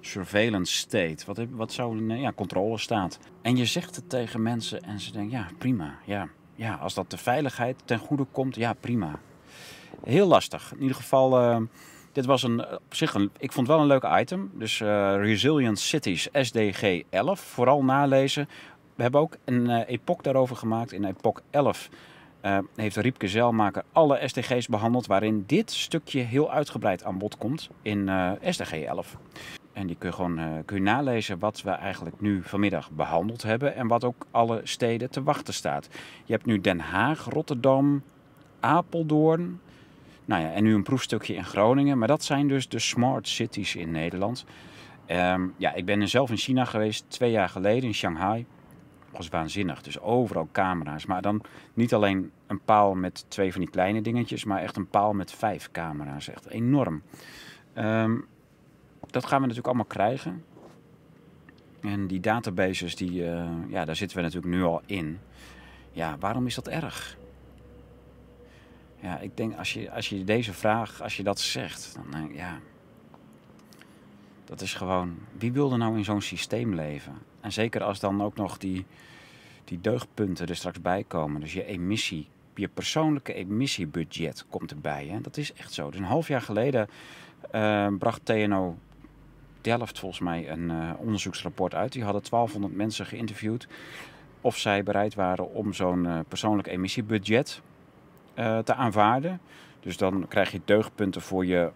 [0.00, 1.26] surveillance state.
[1.26, 3.18] Wat, wat zou een eh, ja, controlestaat?
[3.42, 5.98] En je zegt het tegen mensen en ze denken, ja, prima.
[6.04, 9.18] Ja, ja, als dat de veiligheid ten goede komt, ja, prima.
[10.04, 10.72] Heel lastig.
[10.72, 11.60] In ieder geval, eh,
[12.12, 14.50] dit was een, op zich een, ik vond het wel een leuk item.
[14.54, 18.48] Dus eh, Resilient Cities SDG 11, vooral nalezen.
[18.94, 20.92] We hebben ook een eh, epoch daarover gemaakt.
[20.92, 21.88] In epoch 11
[22.40, 25.06] eh, heeft Riepke Zelmaker alle SDG's behandeld...
[25.06, 29.16] waarin dit stukje heel uitgebreid aan bod komt in eh, SDG 11.
[29.72, 33.42] En die kun je gewoon eh, kun je nalezen wat we eigenlijk nu vanmiddag behandeld
[33.42, 33.74] hebben...
[33.74, 35.88] en wat ook alle steden te wachten staat.
[36.24, 38.02] Je hebt nu Den Haag, Rotterdam,
[38.60, 39.60] Apeldoorn...
[40.24, 41.98] Nou ja, en nu een proefstukje in Groningen.
[41.98, 44.44] Maar dat zijn dus de smart cities in Nederland.
[45.06, 48.46] Ehm, ja, ik ben zelf in China geweest twee jaar geleden in Shanghai.
[49.10, 49.82] Was waanzinnig.
[49.82, 51.06] Dus overal camera's.
[51.06, 51.42] Maar dan
[51.74, 55.32] niet alleen een paal met twee van die kleine dingetjes, maar echt een paal met
[55.32, 56.28] vijf camera's.
[56.28, 57.02] Echt enorm.
[57.72, 58.16] Ehm,
[59.10, 60.44] dat gaan we natuurlijk allemaal krijgen.
[61.80, 65.18] En die databases, die, eh, ja, daar zitten we natuurlijk nu al in.
[65.92, 67.18] Ja, waarom is dat erg?
[68.96, 72.58] Ja, ik denk als je, als je deze vraag, als je dat zegt, dan ja.
[74.44, 77.29] Dat is gewoon, wie wil er nou in zo'n systeem leven?
[77.40, 78.86] En zeker als dan ook nog die,
[79.64, 81.40] die deugdpunten er straks bij komen.
[81.40, 85.06] Dus je emissie, je persoonlijke emissiebudget komt erbij.
[85.06, 85.20] Hè?
[85.20, 85.90] Dat is echt zo.
[85.90, 86.88] Dus een half jaar geleden
[87.54, 88.78] uh, bracht TNO
[89.60, 91.92] Delft volgens mij een uh, onderzoeksrapport uit.
[91.92, 93.68] Die hadden 1200 mensen geïnterviewd
[94.40, 97.60] of zij bereid waren om zo'n uh, persoonlijk emissiebudget
[98.64, 99.40] te aanvaarden.
[99.80, 101.70] Dus dan krijg je deugdpunten voor je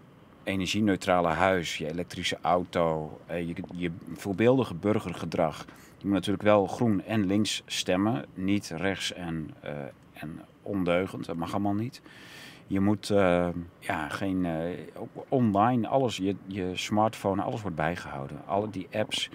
[0.45, 5.65] energieneutrale huis, je elektrische auto, je, je voorbeeldige burgergedrag.
[5.97, 9.49] Je moet natuurlijk wel groen en links stemmen, niet rechts en,
[10.13, 11.25] en ondeugend.
[11.25, 12.01] Dat mag allemaal niet.
[12.67, 13.47] Je moet uh,
[13.79, 18.41] ja, geen uh, online, alles, je, je smartphone, alles wordt bijgehouden.
[18.45, 19.29] Alle die apps,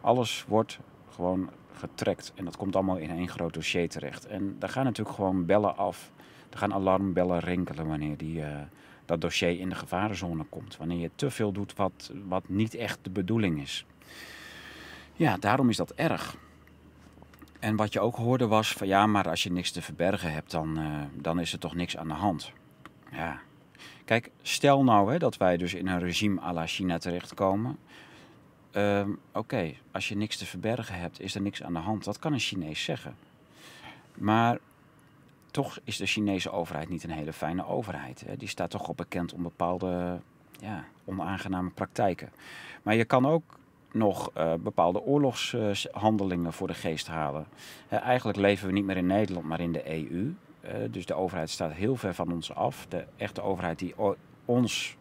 [0.00, 0.78] alles wordt
[1.10, 2.32] gewoon getrackt.
[2.34, 4.26] En dat komt allemaal in één groot dossier terecht.
[4.26, 6.12] En daar gaan natuurlijk gewoon bellen af.
[6.50, 8.46] Er gaan alarmbellen rinkelen wanneer die, uh,
[9.04, 10.76] dat dossier in de gevarenzone komt.
[10.76, 13.86] Wanneer je te veel doet wat, wat niet echt de bedoeling is.
[15.12, 16.36] Ja, daarom is dat erg.
[17.58, 20.50] En wat je ook hoorde was van ja, maar als je niks te verbergen hebt,
[20.50, 22.52] dan, uh, dan is er toch niks aan de hand.
[23.10, 23.40] Ja.
[24.04, 27.78] Kijk, stel nou hè, dat wij dus in een regime à la China terechtkomen.
[28.72, 32.04] Uh, Oké, als je niks te verbergen hebt, is er niks aan de hand.
[32.04, 33.16] Dat kan een Chinees zeggen.
[34.14, 34.58] Maar
[35.54, 38.24] toch is de Chinese overheid niet een hele fijne overheid.
[38.36, 40.20] Die staat toch op bekend om bepaalde
[40.60, 42.32] ja, onaangename praktijken.
[42.82, 43.42] Maar je kan ook
[43.92, 47.46] nog uh, bepaalde oorlogshandelingen voor de geest halen.
[47.88, 50.34] Eigenlijk leven we niet meer in Nederland, maar in de EU.
[50.64, 52.86] Uh, dus de overheid staat heel ver van ons af.
[52.88, 53.94] De echte overheid die
[54.44, 54.96] ons,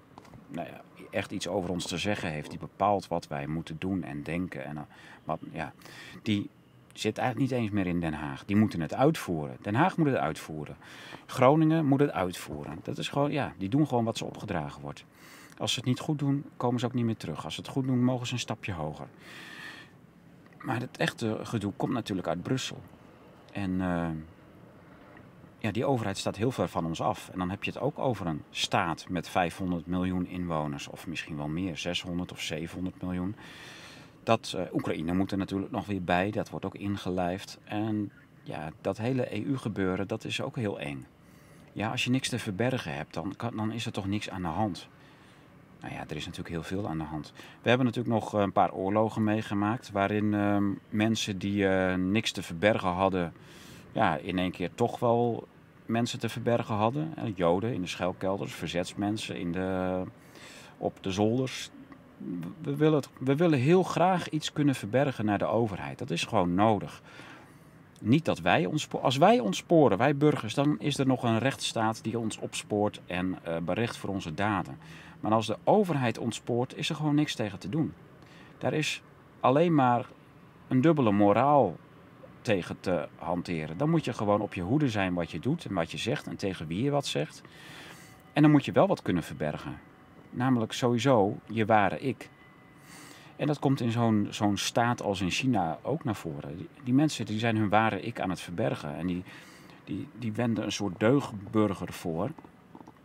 [0.47, 0.81] nou ja,
[1.11, 4.65] echt iets over ons te zeggen heeft, die bepaalt wat wij moeten doen en denken.
[4.65, 4.87] En,
[5.23, 5.73] wat, ja,
[6.23, 6.49] die
[6.93, 8.45] zit eigenlijk niet eens meer in Den Haag.
[8.45, 9.57] Die moeten het uitvoeren.
[9.61, 10.75] Den Haag moet het uitvoeren.
[11.25, 12.79] Groningen moet het uitvoeren.
[12.83, 15.05] Dat is gewoon, ja, die doen gewoon wat ze opgedragen wordt.
[15.57, 17.43] Als ze het niet goed doen, komen ze ook niet meer terug.
[17.43, 19.07] Als ze het goed doen, mogen ze een stapje hoger.
[20.61, 22.81] Maar het echte gedoe komt natuurlijk uit Brussel.
[23.51, 24.09] En uh,
[25.57, 27.29] ja, die overheid staat heel ver van ons af.
[27.29, 31.37] En dan heb je het ook over een staat met 500 miljoen inwoners, of misschien
[31.37, 33.35] wel meer, 600 of 700 miljoen.
[34.23, 37.59] Dat uh, Oekraïne moet er natuurlijk nog weer bij, dat wordt ook ingelijfd.
[37.63, 38.11] En
[38.43, 41.05] ja, dat hele EU-gebeuren, dat is ook heel eng.
[41.73, 44.41] Ja, als je niks te verbergen hebt, dan, kan, dan is er toch niks aan
[44.41, 44.87] de hand.
[45.81, 47.33] Nou ja, er is natuurlijk heel veel aan de hand.
[47.61, 49.91] We hebben natuurlijk nog een paar oorlogen meegemaakt.
[49.91, 50.57] waarin uh,
[50.89, 53.33] mensen die uh, niks te verbergen hadden.
[53.91, 55.47] ja, in één keer toch wel
[55.85, 57.13] mensen te verbergen hadden.
[57.35, 60.01] Joden in de schuilkelders, verzetsmensen in de,
[60.77, 61.69] op de zolders.
[62.61, 65.99] We willen, we willen heel graag iets kunnen verbergen naar de overheid.
[65.99, 67.01] Dat is gewoon nodig.
[68.01, 71.39] Niet dat wij ons Als wij ons sporen, wij burgers, dan is er nog een
[71.39, 74.77] rechtsstaat die ons opspoort en uh, bericht voor onze daden.
[75.19, 77.93] Maar als de overheid ontspoort, is er gewoon niks tegen te doen.
[78.57, 79.01] Daar is
[79.39, 80.05] alleen maar
[80.67, 81.75] een dubbele moraal
[82.41, 83.77] tegen te hanteren.
[83.77, 86.27] Dan moet je gewoon op je hoede zijn wat je doet en wat je zegt
[86.27, 87.41] en tegen wie je wat zegt.
[88.33, 89.79] En dan moet je wel wat kunnen verbergen.
[90.33, 92.29] Namelijk sowieso je ware ik.
[93.35, 93.91] En dat komt in
[94.29, 96.57] zo'n staat als in China ook naar voren.
[96.57, 98.95] Die, die, mensen die zijn hun ware ik aan het verbergen.
[98.95, 99.23] En die,
[99.83, 102.31] die, die wenden een soort deugdburger voor.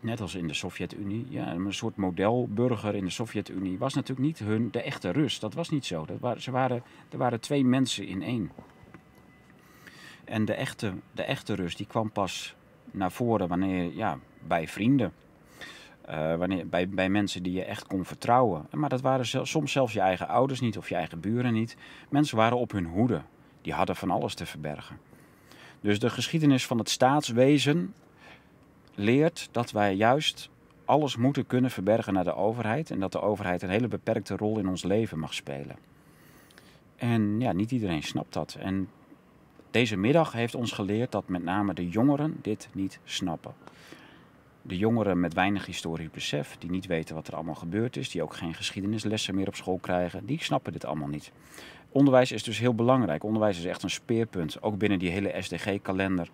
[0.00, 1.26] Net als in de Sovjet-Unie.
[1.28, 5.38] Ja, een soort modelburger in de Sovjet-Unie was natuurlijk niet hun, de echte Rus.
[5.38, 6.06] Dat was niet zo.
[6.06, 8.50] Dat waren, ze waren, er waren twee mensen in één.
[10.24, 12.54] En de echte, de echte Rus die kwam pas
[12.90, 15.12] naar voren wanneer, ja, bij vrienden.
[16.10, 18.66] Uh, wanneer, bij, bij mensen die je echt kon vertrouwen.
[18.70, 21.76] Maar dat waren soms zelfs je eigen ouders niet of je eigen buren niet.
[22.08, 23.22] Mensen waren op hun hoede.
[23.62, 24.98] Die hadden van alles te verbergen.
[25.80, 27.94] Dus de geschiedenis van het staatswezen
[28.94, 30.50] leert dat wij juist
[30.84, 32.90] alles moeten kunnen verbergen naar de overheid.
[32.90, 35.76] En dat de overheid een hele beperkte rol in ons leven mag spelen.
[36.96, 38.56] En ja, niet iedereen snapt dat.
[38.60, 38.88] En
[39.70, 43.54] deze middag heeft ons geleerd dat met name de jongeren dit niet snappen.
[44.68, 48.22] De jongeren met weinig historisch besef, die niet weten wat er allemaal gebeurd is, die
[48.22, 51.32] ook geen geschiedenislessen meer op school krijgen, die snappen dit allemaal niet.
[51.88, 53.24] Onderwijs is dus heel belangrijk.
[53.24, 56.28] Onderwijs is echt een speerpunt, ook binnen die hele SDG-kalender.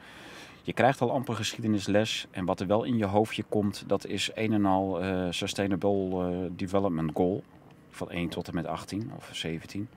[0.62, 4.30] Je krijgt al amper geschiedenisles en wat er wel in je hoofdje komt, dat is
[4.34, 7.42] een en al uh, Sustainable uh, Development Goal.
[7.90, 9.88] van 1 tot en met 18 of 17.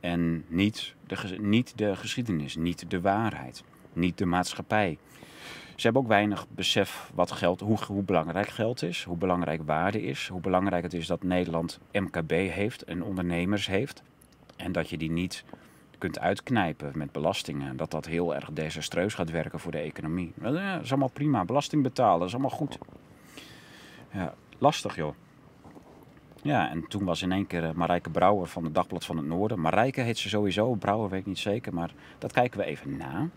[0.00, 3.62] En niet de, niet de geschiedenis, niet de waarheid,
[3.92, 4.98] niet de maatschappij.
[5.78, 10.02] Ze hebben ook weinig besef wat geld, hoe, hoe belangrijk geld is, hoe belangrijk waarde
[10.02, 14.02] is, hoe belangrijk het is dat Nederland MKB heeft en ondernemers heeft.
[14.56, 15.44] En dat je die niet
[15.98, 17.76] kunt uitknijpen met belastingen.
[17.76, 20.32] Dat dat heel erg desastreus gaat werken voor de economie.
[20.34, 21.44] Dat is allemaal prima.
[21.44, 22.78] Belasting betalen, is allemaal goed.
[24.12, 25.14] Ja, lastig joh.
[26.42, 29.26] Ja, en toen was in één keer eh, Marijke Brouwer van het Dagblad van het
[29.26, 29.60] Noorden.
[29.60, 33.28] Marijke heet ze sowieso, Brouwer weet ik niet zeker, maar dat kijken we even na.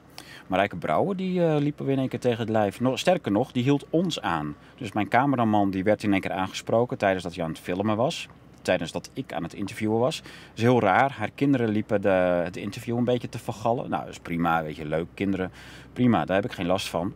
[0.48, 2.80] Marijke Brouwer die eh, liepen we in één keer tegen het lijf.
[2.94, 4.56] Sterker nog, die hield ons aan.
[4.78, 7.96] Dus mijn cameraman die werd in één keer aangesproken tijdens dat hij aan het filmen
[7.96, 8.28] was.
[8.62, 10.22] Tijdens dat ik aan het interviewen was.
[10.22, 11.12] Dat is heel raar.
[11.12, 13.90] Haar kinderen liepen de, het interview een beetje te vergallen.
[13.90, 15.08] Nou, dat is prima, weet je, leuk.
[15.14, 15.52] Kinderen,
[15.94, 17.14] prima, daar heb ik geen last van.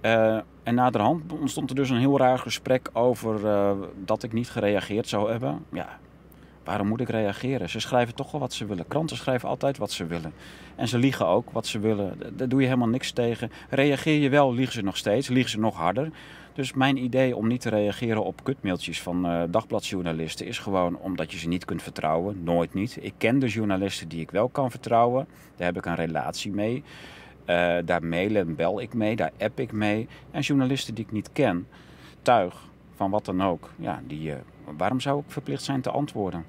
[0.00, 0.38] Eh,
[0.68, 3.70] en naderhand ontstond er dus een heel raar gesprek over eh,
[4.04, 5.64] dat ik niet gereageerd zou hebben.
[5.72, 5.98] Ja,
[6.64, 7.68] waarom moet ik reageren?
[7.68, 8.88] Ze schrijven toch wel wat ze willen.
[8.88, 10.32] Kranten schrijven altijd wat ze willen.
[10.76, 12.18] En ze liegen ook wat ze willen.
[12.36, 13.50] Daar doe je helemaal niks tegen.
[13.70, 15.28] Reageer je wel, liegen ze nog steeds.
[15.28, 16.10] Liegen ze nog harder.
[16.52, 21.32] Dus mijn idee om niet te reageren op kutmailtjes van eh, dagbladjournalisten is gewoon omdat
[21.32, 22.44] je ze niet kunt vertrouwen.
[22.44, 22.98] Nooit niet.
[23.00, 25.26] Ik ken de journalisten die ik wel kan vertrouwen.
[25.56, 26.84] Daar heb ik een relatie mee.
[27.48, 30.08] Eh, daar mailen en bel ik mee, daar app ik mee.
[30.30, 31.66] En journalisten die ik niet ken,
[32.22, 32.54] tuig
[32.94, 33.70] van wat dan ook.
[33.76, 34.38] Ja, die, eh,
[34.76, 36.44] waarom zou ik verplicht zijn te antwoorden?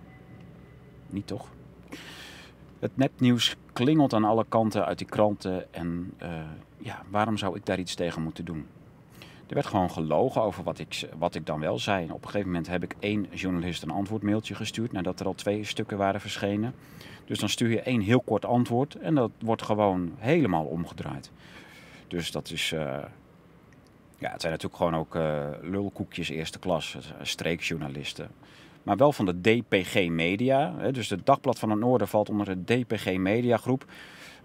[1.10, 1.48] Niet toch?
[2.80, 5.74] Het nepnieuws klingelt aan alle kanten uit die kranten.
[5.74, 6.30] En eh,
[6.78, 8.66] ja, waarom zou ik daar iets tegen moeten doen?
[9.48, 12.06] Er werd gewoon gelogen over wat ik, wat ik dan wel zei.
[12.06, 15.34] En op een gegeven moment heb ik één journalist een antwoordmailtje gestuurd nadat er al
[15.34, 16.74] twee stukken waren verschenen.
[17.30, 21.32] Dus dan stuur je één heel kort antwoord en dat wordt gewoon helemaal omgedraaid.
[22.08, 22.72] Dus dat is.
[22.72, 22.80] eh,
[24.18, 28.28] ja, het zijn natuurlijk gewoon ook eh, lulkoekjes eerste klas, eh, streekjournalisten.
[28.84, 30.74] Maar wel van de DPG Media.
[30.78, 33.86] Hè, dus het Dagblad van het Noorden valt onder de DPG Media groep.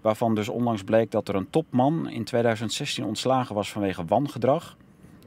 [0.01, 4.77] Waarvan dus onlangs bleek dat er een topman in 2016 ontslagen was vanwege wangedrag.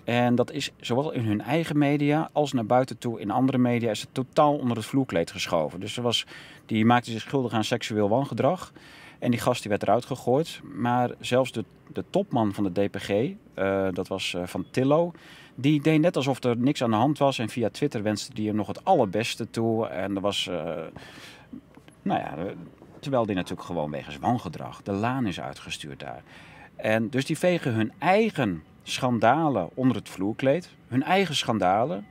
[0.09, 3.91] En dat is zowel in hun eigen media als naar buiten toe in andere media
[3.91, 5.81] is het totaal onder het vloerkleed geschoven.
[5.81, 6.27] Dus er was,
[6.67, 8.73] die maakte zich schuldig aan seksueel wangedrag.
[9.19, 10.61] En die gast die werd eruit gegooid.
[10.75, 13.09] Maar zelfs de, de topman van de DPG,
[13.55, 15.13] eh, dat was eh, van Tillo,
[15.55, 17.39] die deed net alsof er niks aan de hand was.
[17.39, 19.87] En via Twitter wenste die hem nog het allerbeste toe.
[19.87, 20.57] En er was, eh,
[22.03, 22.35] nou ja,
[23.01, 26.23] terwijl die natuurlijk gewoon wegens wangedrag de laan is uitgestuurd daar.
[26.77, 30.70] En dus die vegen hun eigen schandalen onder het vloerkleed.
[30.89, 32.07] Hun eigen schandalen.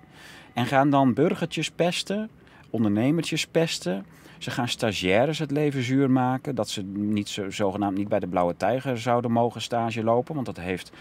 [0.54, 2.30] En gaan dan burgertjes pesten,
[2.70, 4.06] ondernemertjes pesten.
[4.38, 6.56] Ze gaan stagiaires het leven zuur maken.
[6.56, 10.34] Dat ze niet zo, zogenaamd niet bij de Blauwe Tijger zouden mogen stage lopen.
[10.34, 10.92] Want dat heeft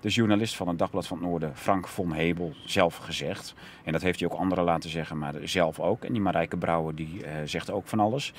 [0.00, 3.54] de journalist van het Dagblad van het Noorden, Frank von Hebel, zelf gezegd.
[3.84, 6.04] En dat heeft hij ook anderen laten zeggen, maar zelf ook.
[6.04, 8.32] En die Marijke Brouwer die eh, zegt ook van alles.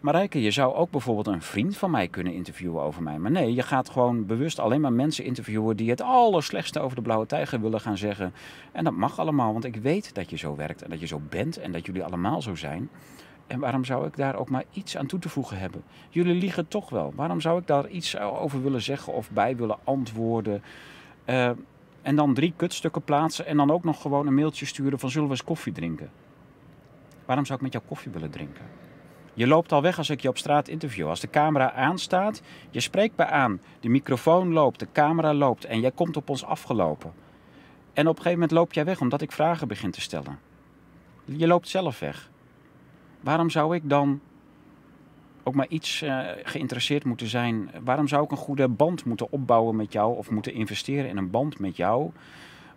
[0.00, 3.18] Marijke, je zou ook bijvoorbeeld een vriend van mij kunnen interviewen over mij.
[3.18, 7.02] Maar nee, je gaat gewoon bewust alleen maar mensen interviewen die het allerslechtste over de
[7.02, 8.32] Blauwe Tijger willen gaan zeggen.
[8.72, 11.20] En dat mag allemaal, want ik weet dat je zo werkt en dat je zo
[11.28, 12.90] bent en dat jullie allemaal zo zijn.
[13.46, 15.82] En waarom zou ik daar ook maar iets aan toe te voegen hebben?
[16.08, 17.12] Jullie liegen toch wel.
[17.14, 20.62] Waarom zou ik daar iets over willen zeggen of bij willen antwoorden?
[21.24, 21.50] Eh,
[22.02, 25.28] en dan drie kutstukken plaatsen en dan ook nog gewoon een mailtje sturen van zullen
[25.28, 26.10] we eens koffie drinken?
[27.24, 28.64] Waarom zou ik met jou koffie willen drinken?
[29.38, 31.08] Je loopt al weg als ik je op straat interview.
[31.08, 35.80] Als de camera aanstaat, je spreekt bij aan, de microfoon loopt, de camera loopt en
[35.80, 37.12] jij komt op ons afgelopen.
[37.92, 40.38] En op een gegeven moment loop jij weg omdat ik vragen begin te stellen.
[41.24, 42.30] Je loopt zelf weg.
[43.20, 44.20] Waarom zou ik dan
[45.42, 47.70] ook maar iets eh, geïnteresseerd moeten zijn?
[47.84, 51.30] Waarom zou ik een goede band moeten opbouwen met jou of moeten investeren in een
[51.30, 52.10] band met jou?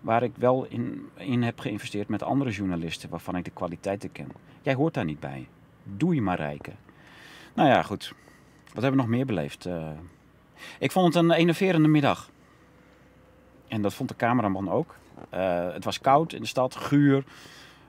[0.02, 4.28] Waar ik wel in, in heb geïnvesteerd met andere journalisten waarvan ik de kwaliteiten ken.
[4.62, 5.48] Jij hoort daar niet bij.
[5.84, 6.72] Doei Marijke.
[7.54, 8.14] Nou ja, goed.
[8.74, 9.66] Wat hebben we nog meer beleefd?
[9.66, 9.90] Eh,
[10.80, 12.30] ik vond het een enerverende middag.
[13.68, 14.96] En dat vond de cameraman ook.
[15.30, 17.24] Eh, het was koud in de stad, guur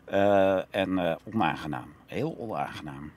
[0.04, 1.92] eh, en onaangenaam.
[2.06, 3.12] Heel onaangenaam.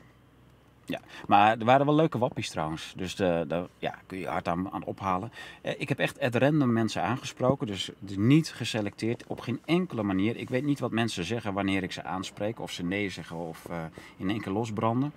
[0.87, 2.93] Ja, maar er waren wel leuke wappies trouwens.
[2.95, 5.31] Dus de, de, ja, kun je hard aan, ophalen.
[5.61, 7.67] Eh, ik heb echt at random mensen aangesproken.
[7.67, 10.37] Dus niet geselecteerd op geen enkele manier.
[10.37, 12.59] Ik weet niet wat mensen zeggen wanneer ik ze aanspreek.
[12.59, 13.83] Of ze nee zeggen of eh,
[14.17, 15.13] in één keer losbranden.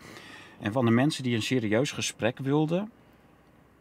[0.60, 2.90] En van de mensen die een serieus gesprek wilden,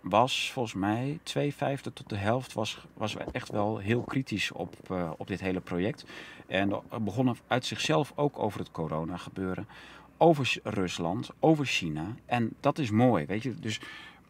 [0.01, 4.75] was volgens mij twee vijfde tot de helft was, was echt wel heel kritisch op,
[4.89, 6.05] eh, op dit hele project.
[6.47, 9.67] En begonnen uit zichzelf ook over het corona gebeuren.
[10.17, 12.15] Over Rusland, over China.
[12.25, 13.59] En dat is mooi, weet je.
[13.59, 13.79] Dus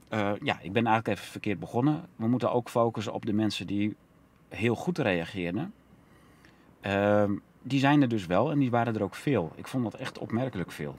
[0.10, 2.06] eh, ja, ik ben eigenlijk even verkeerd begonnen.
[2.16, 3.96] We moeten ook focussen op de mensen die
[4.50, 5.74] heel goed reageerden.
[6.82, 7.32] Ehm,
[7.62, 9.52] die zijn er dus wel en die waren er ook veel.
[9.56, 10.96] Ik vond dat echt opmerkelijk veel.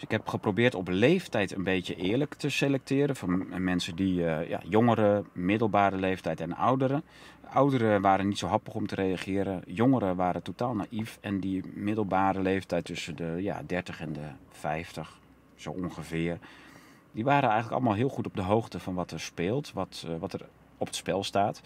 [0.00, 3.16] Dus ik heb geprobeerd op leeftijd een beetje eerlijk te selecteren.
[3.16, 7.02] Van mensen die uh, ja, jongere, middelbare leeftijd en ouderen.
[7.50, 9.62] Ouderen waren niet zo happig om te reageren.
[9.66, 11.18] Jongeren waren totaal naïef.
[11.20, 15.18] En die middelbare leeftijd tussen de ja, 30 en de 50,
[15.54, 16.38] zo ongeveer.
[17.12, 20.16] Die waren eigenlijk allemaal heel goed op de hoogte van wat er speelt, wat, uh,
[20.18, 21.62] wat er op het spel staat.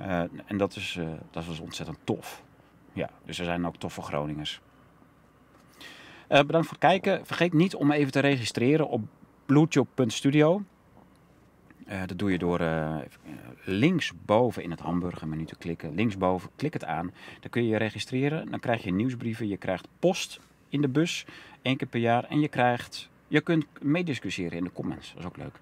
[0.00, 0.98] Uh, en dat, is,
[1.30, 2.42] dat was ontzettend tof.
[2.92, 4.60] Ja, dus er zijn ook toffe Groningers.
[6.32, 7.26] Uh, bedankt voor het kijken.
[7.26, 9.02] Vergeet niet om even te registreren op
[9.46, 10.62] bluetooth.studio.
[11.88, 12.96] Uh, dat doe je door uh,
[13.64, 15.94] linksboven in het hamburgermenu te klikken.
[15.94, 17.12] Linksboven, klik het aan.
[17.40, 18.50] Dan kun je je registreren.
[18.50, 19.48] Dan krijg je nieuwsbrieven.
[19.48, 21.26] Je krijgt post in de bus,
[21.62, 22.24] één keer per jaar.
[22.24, 25.12] En je, krijgt, je kunt meediscussiëren in de comments.
[25.14, 25.60] Dat is ook leuk.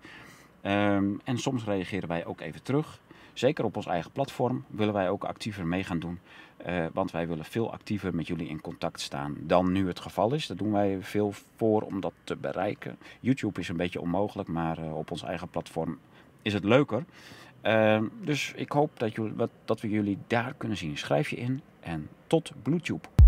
[0.95, 3.01] Um, en soms reageren wij ook even terug.
[3.33, 6.19] Zeker op ons eigen platform willen wij ook actiever mee gaan doen.
[6.67, 10.35] Uh, want wij willen veel actiever met jullie in contact staan dan nu het geval
[10.35, 10.47] is.
[10.47, 12.99] Daar doen wij veel voor om dat te bereiken.
[13.21, 15.99] YouTube is een beetje onmogelijk, maar uh, op ons eigen platform
[16.43, 17.05] is het leuker.
[17.63, 19.35] Uh, dus ik hoop dat, jullie,
[19.65, 20.99] dat we jullie daar kunnen zien.
[20.99, 23.20] Schrijf je in en tot Bluetooth.